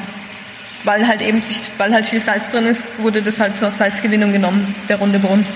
weil 0.84 1.06
halt 1.06 1.20
eben 1.22 1.42
sich, 1.42 1.70
weil 1.78 1.92
halt 1.92 2.06
viel 2.06 2.20
Salz 2.20 2.50
drin 2.50 2.66
ist, 2.66 2.84
wurde 2.98 3.22
das 3.22 3.40
halt 3.40 3.56
zur 3.56 3.72
Salzgewinnung 3.72 4.32
genommen, 4.32 4.74
der 4.88 4.98
runde 4.98 5.18
Brunnen. 5.18 5.46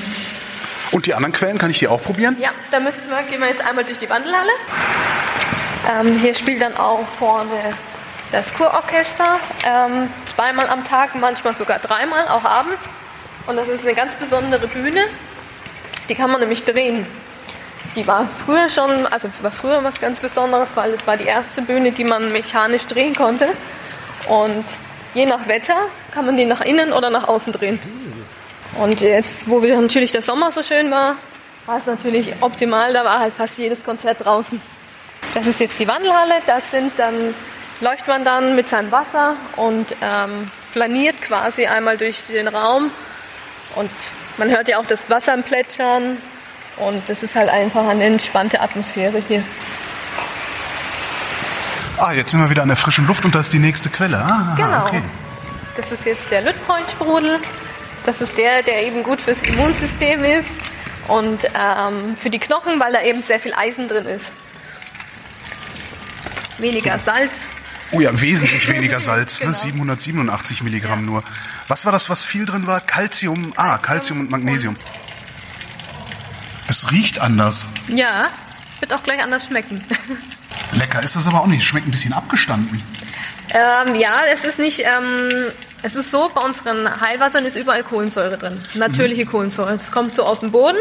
Und 0.91 1.07
die 1.07 1.15
anderen 1.15 1.33
Quellen, 1.33 1.59
kann 1.59 1.71
ich 1.71 1.79
die 1.79 1.87
auch 1.87 2.03
probieren? 2.03 2.37
Ja, 2.41 2.51
da 2.73 2.81
müssten 2.81 3.09
wir, 3.09 3.23
gehen 3.31 3.41
wir 3.41 3.49
jetzt 3.49 3.65
einmal 3.65 3.85
durch 3.85 3.99
die 3.99 4.11
Wandelhalle. 4.11 4.51
Ähm, 5.89 6.19
hier 6.19 6.35
spielt 6.35 6.61
dann 6.61 6.77
auch 6.77 7.07
vorne 7.19 7.75
das 8.33 8.53
Kurorchester, 8.55 9.39
ähm, 9.65 10.09
zweimal 10.25 10.69
am 10.69 10.85
Tag, 10.85 11.15
manchmal 11.15 11.55
sogar 11.55 11.79
dreimal, 11.79 12.29
auch 12.29 12.45
abends. 12.45 12.89
Und 13.47 13.57
das 13.57 13.69
ist 13.69 13.85
eine 13.85 13.95
ganz 13.95 14.15
besondere 14.15 14.67
Bühne, 14.69 15.05
die 16.09 16.15
kann 16.15 16.31
man 16.31 16.41
nämlich 16.41 16.65
drehen. 16.65 17.07
Die 17.97 18.07
war 18.07 18.27
früher 18.27 18.69
schon, 18.69 19.07
also 19.07 19.29
war 19.43 19.51
früher 19.51 19.83
was 19.83 20.01
ganz 20.01 20.21
Besonderes, 20.21 20.71
weil 20.75 20.93
es 20.95 21.07
war 21.07 21.17
die 21.17 21.25
erste 21.25 21.63
Bühne, 21.63 21.93
die 21.93 22.05
man 22.05 22.31
mechanisch 22.33 22.87
drehen 22.87 23.15
konnte. 23.15 23.49
Und 24.29 24.65
je 25.15 25.27
nach 25.27 25.49
Wetter 25.49 25.77
kann 26.13 26.27
man 26.27 26.37
die 26.37 26.45
nach 26.45 26.61
innen 26.61 26.93
oder 26.93 27.11
nach 27.11 27.27
außen 27.27 27.53
drehen. 27.53 27.81
Und 28.79 29.01
jetzt, 29.01 29.49
wo 29.51 29.63
wir 29.63 29.81
natürlich 29.81 30.13
der 30.13 30.23
Sommer 30.23 30.53
so 30.53 30.63
schön 30.63 30.91
war, 30.91 31.17
war 31.67 31.79
es 31.79 31.87
natürlich 31.87 32.33
optimal. 32.41 32.93
Da 32.93 33.05
war 33.05 33.19
halt 33.19 33.35
fast 33.35 33.59
jedes 33.59 33.85
Konzert 33.85 34.25
draußen. 34.25 34.61
Das 35.35 35.47
ist 35.47 35.61
jetzt 35.61 35.79
die 35.81 35.89
Wandelhalle. 35.89 36.35
Das 36.47 36.71
sind 36.71 36.93
dann 36.97 37.35
läuft 37.81 38.07
man 38.07 38.25
dann 38.25 38.57
mit 38.57 38.69
seinem 38.69 38.93
Wasser 38.93 39.37
und 39.57 39.97
ähm, 40.03 40.51
flaniert 40.71 41.21
quasi 41.23 41.67
einmal 41.67 41.97
durch 41.97 42.27
den 42.27 42.49
Raum. 42.49 42.91
Und 43.75 43.91
man 44.37 44.51
hört 44.51 44.69
ja 44.69 44.79
auch 44.79 44.87
das 44.87 45.09
Wasser 45.11 45.37
Plätschern. 45.39 46.19
Und 46.81 47.09
das 47.09 47.23
ist 47.23 47.35
halt 47.37 47.49
einfach 47.49 47.87
eine 47.87 48.05
entspannte 48.05 48.61
Atmosphäre 48.61 49.23
hier. 49.29 49.43
Ah, 51.99 52.13
jetzt 52.13 52.31
sind 52.31 52.41
wir 52.41 52.49
wieder 52.49 52.63
an 52.63 52.69
der 52.69 52.77
frischen 52.79 53.07
Luft 53.07 53.25
und 53.27 53.35
da 53.35 53.41
ist 53.41 53.53
die 53.53 53.59
nächste 53.59 53.91
Quelle. 53.91 54.17
Ah, 54.19 54.55
Genau. 54.57 54.87
okay. 54.87 55.03
Das 55.77 55.93
ist 55.93 56.05
jetzt 56.07 56.31
der 56.31 56.43
Lütpold-Sprudel. 56.43 57.39
Das 58.07 58.21
ist 58.23 58.39
der, 58.39 58.63
der 58.63 58.85
eben 58.87 59.03
gut 59.03 59.21
fürs 59.21 59.43
Immunsystem 59.43 60.25
ist 60.25 60.49
und 61.09 61.45
ähm, 61.55 62.17
für 62.21 62.31
die 62.31 62.39
Knochen, 62.39 62.81
weil 62.81 62.93
da 62.93 63.03
eben 63.03 63.23
sehr 63.23 63.39
viel 63.39 63.53
Eisen 63.55 63.87
drin 63.89 64.07
ist. 64.07 64.33
Weniger 66.59 66.99
Salz. 66.99 67.47
Oh 67.93 68.01
ja, 68.01 68.19
wesentlich 68.21 68.69
weniger 68.71 69.01
Salz, 69.03 69.39
Genau. 69.39 69.51
ne? 69.51 69.57
787 69.57 70.63
Milligramm 70.63 71.05
nur. 71.05 71.23
Was 71.69 71.85
war 71.85 71.93
das, 71.93 72.09
was 72.09 72.25
viel 72.25 72.47
drin 72.47 72.67
war? 72.67 72.81
Calcium, 72.81 73.53
ah, 73.57 73.77
Calcium 73.79 74.21
und 74.21 74.31
Magnesium. 74.31 74.77
Es 76.71 76.93
riecht 76.93 77.19
anders. 77.19 77.67
Ja, 77.89 78.29
es 78.73 78.81
wird 78.81 78.93
auch 78.93 79.03
gleich 79.03 79.21
anders 79.21 79.45
schmecken. 79.45 79.85
Lecker 80.73 81.03
ist 81.03 81.17
das 81.17 81.27
aber 81.27 81.41
auch 81.41 81.49
nicht. 81.49 81.65
Schmeckt 81.65 81.89
ein 81.89 81.91
bisschen 81.91 82.13
abgestanden. 82.13 82.81
ähm, 83.53 83.97
ja, 83.97 84.21
es 84.33 84.45
ist 84.45 84.61
nicht. 84.61 84.85
Ähm, 84.85 85.49
es 85.83 85.97
ist 85.97 86.13
so, 86.13 86.31
bei 86.33 86.41
unseren 86.41 87.01
Heilwassern 87.01 87.45
ist 87.45 87.57
überall 87.57 87.83
Kohlensäure 87.83 88.39
drin. 88.39 88.61
Natürliche 88.75 89.27
Kohlensäure. 89.27 89.73
Es 89.75 89.91
kommt 89.91 90.15
so 90.15 90.23
aus 90.23 90.39
dem 90.41 90.53
Boden. 90.53 90.79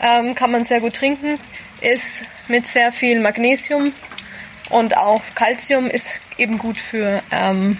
Ähm, 0.00 0.34
kann 0.34 0.50
man 0.50 0.64
sehr 0.64 0.80
gut 0.80 0.94
trinken. 0.94 1.38
Ist 1.80 2.22
mit 2.48 2.66
sehr 2.66 2.92
viel 2.92 3.20
Magnesium 3.20 3.92
und 4.70 4.96
auch 4.96 5.22
Calcium 5.34 5.86
ist 5.86 6.20
eben 6.36 6.58
gut 6.58 6.78
für, 6.78 7.22
ähm, 7.30 7.78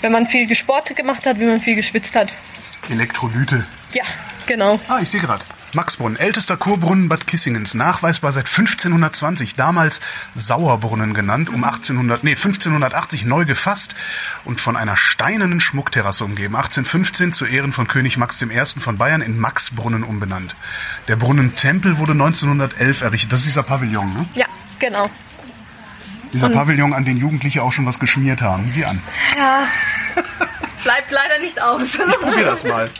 wenn 0.00 0.12
man 0.12 0.26
viel 0.26 0.52
Sport 0.54 0.94
gemacht 0.96 1.26
hat, 1.26 1.38
wenn 1.38 1.48
man 1.48 1.60
viel 1.60 1.74
geschwitzt 1.74 2.14
hat. 2.16 2.32
Elektrolyte. 2.88 3.66
Ja, 3.92 4.04
genau. 4.46 4.80
Ah, 4.88 5.00
ich 5.02 5.10
sehe 5.10 5.20
gerade. 5.20 5.44
Maxbrunnen, 5.74 6.18
ältester 6.18 6.56
Kurbrunnen 6.56 7.08
Bad 7.08 7.26
Kissingens, 7.26 7.74
nachweisbar 7.74 8.32
seit 8.32 8.46
1520, 8.46 9.54
damals 9.54 10.00
Sauerbrunnen 10.34 11.12
genannt, 11.12 11.50
um 11.50 11.62
1800, 11.62 12.24
nee, 12.24 12.30
1580 12.30 13.26
neu 13.26 13.44
gefasst 13.44 13.94
und 14.44 14.60
von 14.60 14.76
einer 14.76 14.96
steinernen 14.96 15.60
Schmuckterrasse 15.60 16.24
umgeben. 16.24 16.56
1815 16.56 17.32
zu 17.32 17.44
Ehren 17.44 17.72
von 17.72 17.86
König 17.86 18.16
Max 18.16 18.40
I. 18.40 18.80
von 18.80 18.96
Bayern 18.96 19.20
in 19.20 19.38
Maxbrunnen 19.38 20.04
umbenannt. 20.04 20.56
Der 21.06 21.16
Brunnentempel 21.16 21.98
wurde 21.98 22.12
1911 22.12 23.02
errichtet. 23.02 23.32
Das 23.32 23.40
ist 23.40 23.48
dieser 23.48 23.62
Pavillon, 23.62 24.12
ne? 24.14 24.26
Ja, 24.34 24.46
genau. 24.78 25.10
Dieser 26.32 26.50
Pavillon, 26.50 26.92
an 26.92 27.04
den 27.04 27.16
Jugendliche 27.16 27.62
auch 27.62 27.72
schon 27.72 27.86
was 27.86 27.98
geschmiert 27.98 28.42
haben. 28.42 28.70
Sieh 28.72 28.84
an. 28.84 29.00
Ja, 29.36 29.66
bleibt 30.82 31.10
leider 31.10 31.38
nicht 31.40 31.60
aus. 31.62 31.90
Probier 32.20 32.44
das 32.44 32.64
mal. 32.64 32.90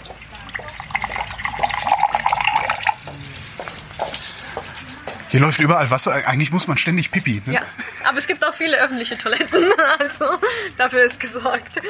Hier 5.30 5.40
läuft 5.40 5.60
überall 5.60 5.90
Wasser. 5.90 6.12
Eigentlich 6.26 6.52
muss 6.52 6.66
man 6.68 6.78
ständig 6.78 7.10
pipi. 7.10 7.42
Ne? 7.44 7.54
Ja, 7.54 7.60
aber 8.08 8.18
es 8.18 8.26
gibt 8.26 8.46
auch 8.46 8.54
viele 8.54 8.78
öffentliche 8.78 9.18
Toiletten, 9.18 9.62
also 9.98 10.24
dafür 10.78 11.02
ist 11.02 11.20
gesorgt. 11.20 11.80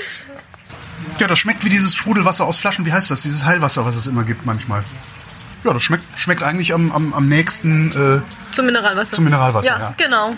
Ja, 1.20 1.28
das 1.28 1.38
schmeckt 1.38 1.64
wie 1.64 1.68
dieses 1.68 1.94
Sprudelwasser 1.94 2.44
aus 2.44 2.56
Flaschen. 2.58 2.84
Wie 2.84 2.92
heißt 2.92 3.10
das? 3.10 3.22
Dieses 3.22 3.44
Heilwasser, 3.44 3.86
was 3.86 3.94
es 3.94 4.08
immer 4.08 4.24
gibt 4.24 4.44
manchmal. 4.44 4.82
Ja, 5.64 5.72
das 5.72 5.82
schmeckt, 5.82 6.04
schmeckt 6.18 6.42
eigentlich 6.42 6.74
am, 6.74 6.90
am, 6.90 7.14
am 7.14 7.28
nächsten 7.28 7.90
äh, 7.90 8.54
Zum 8.54 8.66
Mineralwasser. 8.66 9.12
zum 9.12 9.24
Mineralwasser. 9.24 9.68
Ja, 9.68 9.78
Ja, 9.78 9.94
genau. 9.96 10.34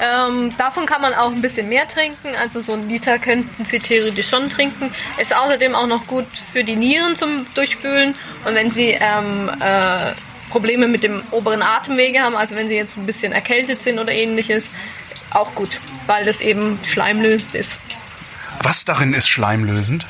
Ähm, 0.00 0.54
davon 0.58 0.84
kann 0.84 1.00
man 1.00 1.14
auch 1.14 1.30
ein 1.30 1.40
bisschen 1.40 1.68
mehr 1.68 1.88
trinken. 1.88 2.34
Also 2.38 2.60
so 2.60 2.74
einen 2.74 2.88
Liter 2.88 3.18
könnten 3.18 3.64
Sie 3.64 3.78
theoretisch 3.78 4.28
schon 4.28 4.50
trinken. 4.50 4.90
Ist 5.18 5.34
außerdem 5.34 5.74
auch 5.74 5.86
noch 5.86 6.06
gut 6.06 6.26
für 6.52 6.64
die 6.64 6.76
Nieren 6.76 7.16
zum 7.16 7.46
Durchspülen. 7.54 8.14
Und 8.44 8.54
wenn 8.54 8.70
Sie 8.70 8.96
ähm, 8.98 9.50
äh, 9.60 10.12
Probleme 10.50 10.86
mit 10.86 11.02
dem 11.02 11.22
oberen 11.30 11.62
Atemwege 11.62 12.20
haben, 12.20 12.36
also 12.36 12.54
wenn 12.54 12.68
Sie 12.68 12.76
jetzt 12.76 12.96
ein 12.96 13.06
bisschen 13.06 13.32
erkältet 13.32 13.80
sind 13.80 13.98
oder 13.98 14.12
ähnliches, 14.12 14.70
auch 15.30 15.54
gut, 15.54 15.80
weil 16.06 16.24
das 16.24 16.40
eben 16.40 16.78
schleimlösend 16.84 17.54
ist. 17.54 17.78
Was 18.62 18.84
darin 18.84 19.12
ist 19.12 19.28
schleimlösend? 19.28 20.06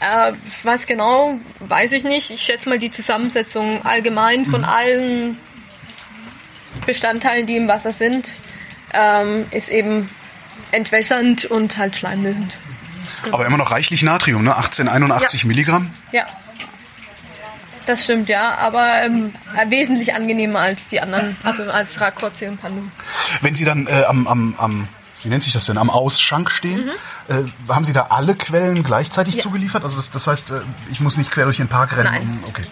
Äh, 0.00 0.32
was 0.62 0.86
genau, 0.86 1.38
weiß 1.60 1.92
ich 1.92 2.04
nicht. 2.04 2.30
Ich 2.30 2.42
schätze 2.42 2.68
mal 2.68 2.78
die 2.78 2.90
Zusammensetzung 2.90 3.84
allgemein 3.84 4.44
von 4.44 4.64
allen 4.64 5.38
Bestandteilen, 6.84 7.46
die 7.46 7.56
im 7.56 7.68
Wasser 7.68 7.92
sind, 7.92 8.32
ähm, 8.92 9.46
ist 9.50 9.68
eben 9.68 10.08
entwässernd 10.72 11.44
und 11.46 11.76
halt 11.76 11.96
schleimlösend. 11.96 12.56
Aber 13.32 13.46
immer 13.46 13.56
noch 13.56 13.70
reichlich 13.70 14.02
Natrium, 14.02 14.42
ne? 14.44 14.56
1881 14.56 15.42
Ja. 15.42 15.46
Milligramm. 15.48 15.90
Ja. 16.12 16.26
Das 17.86 18.02
stimmt, 18.02 18.28
ja, 18.28 18.56
aber 18.56 19.02
ähm, 19.02 19.32
äh, 19.56 19.70
wesentlich 19.70 20.14
angenehmer 20.16 20.58
als 20.58 20.88
die 20.88 21.00
anderen, 21.00 21.36
also 21.44 21.62
als 21.70 22.00
Rakotzi 22.00 22.46
und 22.48 22.60
Pandu. 22.60 22.82
Wenn 23.42 23.54
Sie 23.54 23.64
dann 23.64 23.86
äh, 23.86 24.02
am, 24.08 24.26
am, 24.26 24.54
am, 24.58 24.88
wie 25.22 25.28
nennt 25.28 25.44
sich 25.44 25.52
das 25.52 25.66
denn, 25.66 25.78
am 25.78 25.88
Ausschank 25.88 26.50
stehen, 26.50 26.90
äh, 27.28 27.44
haben 27.72 27.84
Sie 27.84 27.92
da 27.92 28.08
alle 28.10 28.34
Quellen 28.34 28.82
gleichzeitig 28.82 29.34
Mhm. 29.34 29.38
Ja. 29.38 29.42
zugeliefert? 29.44 29.84
Also 29.84 29.98
das, 29.98 30.10
das 30.10 30.26
heißt, 30.26 30.50
äh, 30.50 30.60
ich 30.90 31.00
muss 31.00 31.16
nicht 31.16 31.30
quer 31.30 31.44
durch 31.44 31.58
den 31.58 31.68
Park 31.68 31.96
rennen. 31.96 32.10
Nein. 32.12 32.22
Um, 32.42 32.44
okay. 32.48 32.62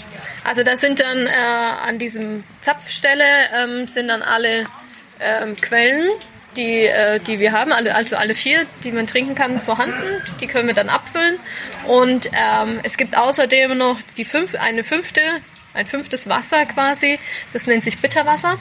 Also 0.42 0.64
da 0.64 0.76
sind 0.76 0.98
dann 0.98 1.26
äh, 1.28 1.30
an 1.88 1.98
diesem 2.00 2.42
Zapfstelle 2.60 3.24
ähm, 3.54 3.86
sind 3.86 4.08
dann 4.08 4.22
alle 4.22 4.64
ähm, 5.20 5.56
Quellen, 5.60 6.10
die, 6.56 6.86
äh, 6.86 7.18
die 7.20 7.38
wir 7.40 7.52
haben, 7.52 7.72
alle, 7.72 7.94
also 7.94 8.16
alle 8.16 8.34
vier, 8.34 8.64
die 8.84 8.92
man 8.92 9.06
trinken 9.06 9.34
kann, 9.34 9.60
vorhanden. 9.60 10.22
Die 10.40 10.46
können 10.46 10.68
wir 10.68 10.74
dann 10.74 10.88
abfüllen. 10.88 11.36
Und 11.86 12.30
ähm, 12.32 12.78
es 12.84 12.96
gibt 12.96 13.16
außerdem 13.16 13.76
noch 13.76 13.98
die 14.16 14.24
fünf, 14.24 14.54
eine 14.54 14.84
fünfte, 14.84 15.20
ein 15.72 15.86
fünftes 15.86 16.28
Wasser 16.28 16.64
quasi. 16.66 17.18
Das 17.52 17.66
nennt 17.66 17.82
sich 17.82 17.98
Bitterwasser. 17.98 18.56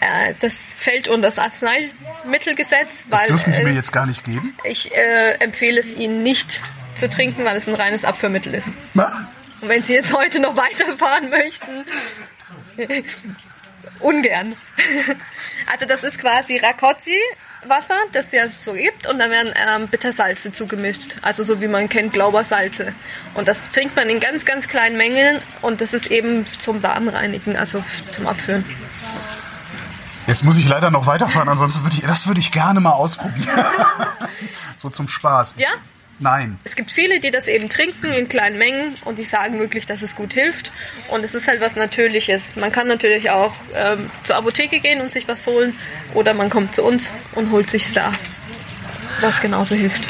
Äh, 0.00 0.34
das 0.40 0.74
fällt 0.78 1.08
unter 1.08 1.28
das 1.28 1.38
Arzneimittelgesetz, 1.38 3.04
Das 3.08 3.20
weil 3.20 3.28
dürfen 3.28 3.52
Sie 3.52 3.62
mir 3.64 3.70
es- 3.70 3.76
jetzt 3.76 3.92
gar 3.92 4.06
nicht 4.06 4.24
geben. 4.24 4.54
ich 4.64 4.94
äh, 4.94 5.32
empfehle 5.40 5.80
es 5.80 5.90
Ihnen 5.90 6.22
nicht 6.22 6.62
zu 6.94 7.08
trinken, 7.08 7.44
weil 7.44 7.56
es 7.56 7.68
ein 7.68 7.74
reines 7.74 8.04
Abführmittel 8.04 8.54
ist. 8.54 8.68
Na? 8.94 9.28
Und 9.60 9.68
wenn 9.68 9.82
Sie 9.82 9.94
jetzt 9.94 10.12
heute 10.12 10.40
noch 10.40 10.56
weiterfahren 10.56 11.30
möchten, 11.30 11.84
ungern. 14.00 14.56
Also 15.70 15.86
das 15.86 16.02
ist 16.02 16.18
quasi 16.18 16.56
Rakotzi-Wasser, 16.56 17.94
das 18.12 18.26
es 18.26 18.32
ja 18.32 18.48
so 18.48 18.72
gibt, 18.72 19.06
und 19.06 19.18
dann 19.18 19.30
werden 19.30 19.52
ähm, 19.54 19.88
Bittersalze 19.88 20.50
zugemischt. 20.52 21.16
Also 21.22 21.44
so 21.44 21.60
wie 21.60 21.68
man 21.68 21.88
kennt, 21.88 22.12
Glaubersalze. 22.12 22.94
Und 23.34 23.48
das 23.48 23.70
trinkt 23.70 23.94
man 23.94 24.08
in 24.08 24.18
ganz, 24.18 24.44
ganz 24.44 24.66
kleinen 24.66 24.96
Mengen 24.96 25.40
und 25.60 25.80
das 25.80 25.92
ist 25.92 26.10
eben 26.10 26.46
zum 26.46 26.80
Darmreinigen, 26.80 27.56
also 27.56 27.84
zum 28.12 28.26
Abführen. 28.26 28.64
Jetzt 30.26 30.44
muss 30.44 30.58
ich 30.58 30.68
leider 30.68 30.90
noch 30.90 31.06
weiterfahren, 31.06 31.48
ansonsten 31.48 31.84
würde 31.84 31.96
ich, 31.96 32.02
das 32.02 32.26
würde 32.26 32.40
ich 32.40 32.52
gerne 32.52 32.80
mal 32.80 32.92
ausprobieren. 32.92 33.64
so 34.76 34.90
zum 34.90 35.08
Spaß. 35.08 35.54
Ja? 35.56 35.68
Nein. 36.20 36.58
Es 36.64 36.74
gibt 36.74 36.90
viele, 36.90 37.20
die 37.20 37.30
das 37.30 37.46
eben 37.46 37.68
trinken 37.68 38.12
in 38.12 38.28
kleinen 38.28 38.58
Mengen 38.58 38.96
und 39.04 39.18
die 39.18 39.24
sagen 39.24 39.60
wirklich, 39.60 39.86
dass 39.86 40.02
es 40.02 40.16
gut 40.16 40.32
hilft. 40.32 40.72
Und 41.08 41.24
es 41.24 41.34
ist 41.34 41.46
halt 41.46 41.60
was 41.60 41.76
Natürliches. 41.76 42.56
Man 42.56 42.72
kann 42.72 42.88
natürlich 42.88 43.30
auch 43.30 43.54
ähm, 43.74 44.10
zur 44.24 44.36
Apotheke 44.36 44.80
gehen 44.80 45.00
und 45.00 45.10
sich 45.10 45.28
was 45.28 45.46
holen 45.46 45.76
oder 46.14 46.34
man 46.34 46.50
kommt 46.50 46.74
zu 46.74 46.84
uns 46.84 47.12
und 47.34 47.52
holt 47.52 47.70
sich 47.70 47.92
da, 47.92 48.12
was 49.20 49.40
genauso 49.40 49.74
hilft. 49.74 50.08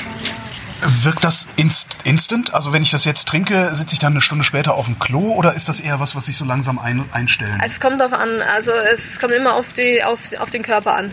Wirkt 0.81 1.25
das 1.25 1.49
inst 1.57 1.89
instant? 2.05 2.55
Also 2.55 2.73
wenn 2.73 2.83
ich 2.83 2.91
das 2.93 3.05
jetzt 3.05 3.27
trinke, 3.27 3.75
sitze 3.75 3.95
ich 3.95 3.99
dann 3.99 4.13
eine 4.13 4.21
Stunde 4.21 4.45
später 4.45 4.75
auf 4.75 4.87
dem 4.87 4.99
Klo 4.99 5.33
oder 5.33 5.55
ist 5.55 5.69
das 5.69 5.81
eher 5.81 5.99
was, 5.99 6.15
was 6.15 6.27
sich 6.27 6.37
so 6.37 6.45
langsam 6.45 6.79
ein 6.79 7.05
einstellen? 7.13 7.61
Es 7.65 7.81
kommt 7.81 8.01
darauf 8.01 8.13
an, 8.13 8.41
also 8.41 8.71
es 8.71 9.19
kommt 9.19 9.35
immer 9.35 9.55
auf, 9.57 9.73
die, 9.73 10.05
auf, 10.05 10.21
auf 10.39 10.51
den 10.51 10.63
Körper 10.63 10.95
an. 10.95 11.13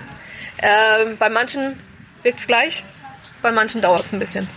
Ähm, 0.60 1.18
bei 1.18 1.30
manchen 1.30 1.80
wirkt 2.22 2.40
es 2.40 2.48
gleich, 2.48 2.86
bei 3.42 3.52
manchen 3.52 3.82
dauert 3.82 4.06
es 4.06 4.14
ein 4.14 4.20
bisschen. 4.20 4.48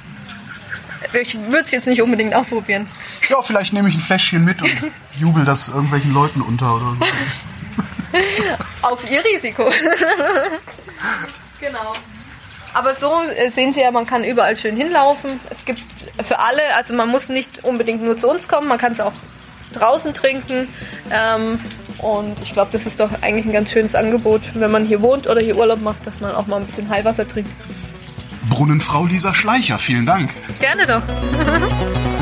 Ich 1.12 1.34
würde 1.34 1.62
es 1.62 1.70
jetzt 1.70 1.86
nicht 1.86 2.02
unbedingt 2.02 2.34
ausprobieren. 2.34 2.86
Ja, 3.28 3.40
vielleicht 3.42 3.72
nehme 3.72 3.88
ich 3.88 3.94
ein 3.94 4.00
Fläschchen 4.00 4.44
mit 4.44 4.60
und 4.62 4.70
jubel 5.18 5.44
das 5.44 5.68
irgendwelchen 5.68 6.12
Leuten 6.12 6.42
unter 6.42 6.76
oder 6.76 6.96
so. 6.98 7.06
Auf 8.82 9.10
ihr 9.10 9.24
Risiko. 9.24 9.70
genau. 11.60 11.94
Aber 12.74 12.94
so 12.94 13.22
äh, 13.22 13.50
sehen 13.50 13.72
Sie 13.72 13.80
ja, 13.80 13.90
man 13.90 14.06
kann 14.06 14.24
überall 14.24 14.56
schön 14.56 14.76
hinlaufen. 14.76 15.40
Es 15.50 15.64
gibt 15.64 15.80
für 16.24 16.38
alle, 16.38 16.74
also 16.74 16.94
man 16.94 17.08
muss 17.08 17.28
nicht 17.28 17.64
unbedingt 17.64 18.02
nur 18.02 18.16
zu 18.16 18.28
uns 18.28 18.48
kommen, 18.48 18.68
man 18.68 18.78
kann 18.78 18.92
es 18.92 19.00
auch 19.00 19.12
draußen 19.74 20.14
trinken. 20.14 20.68
Ähm, 21.10 21.60
und 21.98 22.40
ich 22.42 22.52
glaube, 22.52 22.70
das 22.72 22.86
ist 22.86 23.00
doch 23.00 23.10
eigentlich 23.22 23.46
ein 23.46 23.52
ganz 23.52 23.72
schönes 23.72 23.94
Angebot, 23.94 24.42
wenn 24.54 24.70
man 24.70 24.84
hier 24.86 25.02
wohnt 25.02 25.26
oder 25.26 25.40
hier 25.40 25.56
Urlaub 25.56 25.80
macht, 25.80 26.06
dass 26.06 26.20
man 26.20 26.32
auch 26.32 26.46
mal 26.46 26.56
ein 26.56 26.66
bisschen 26.66 26.88
Heilwasser 26.88 27.26
trinkt. 27.26 27.50
Brunnenfrau 28.48 29.06
Lisa 29.06 29.34
Schleicher, 29.34 29.78
vielen 29.78 30.06
Dank. 30.06 30.30
Gerne 30.60 30.86
doch. 30.86 31.02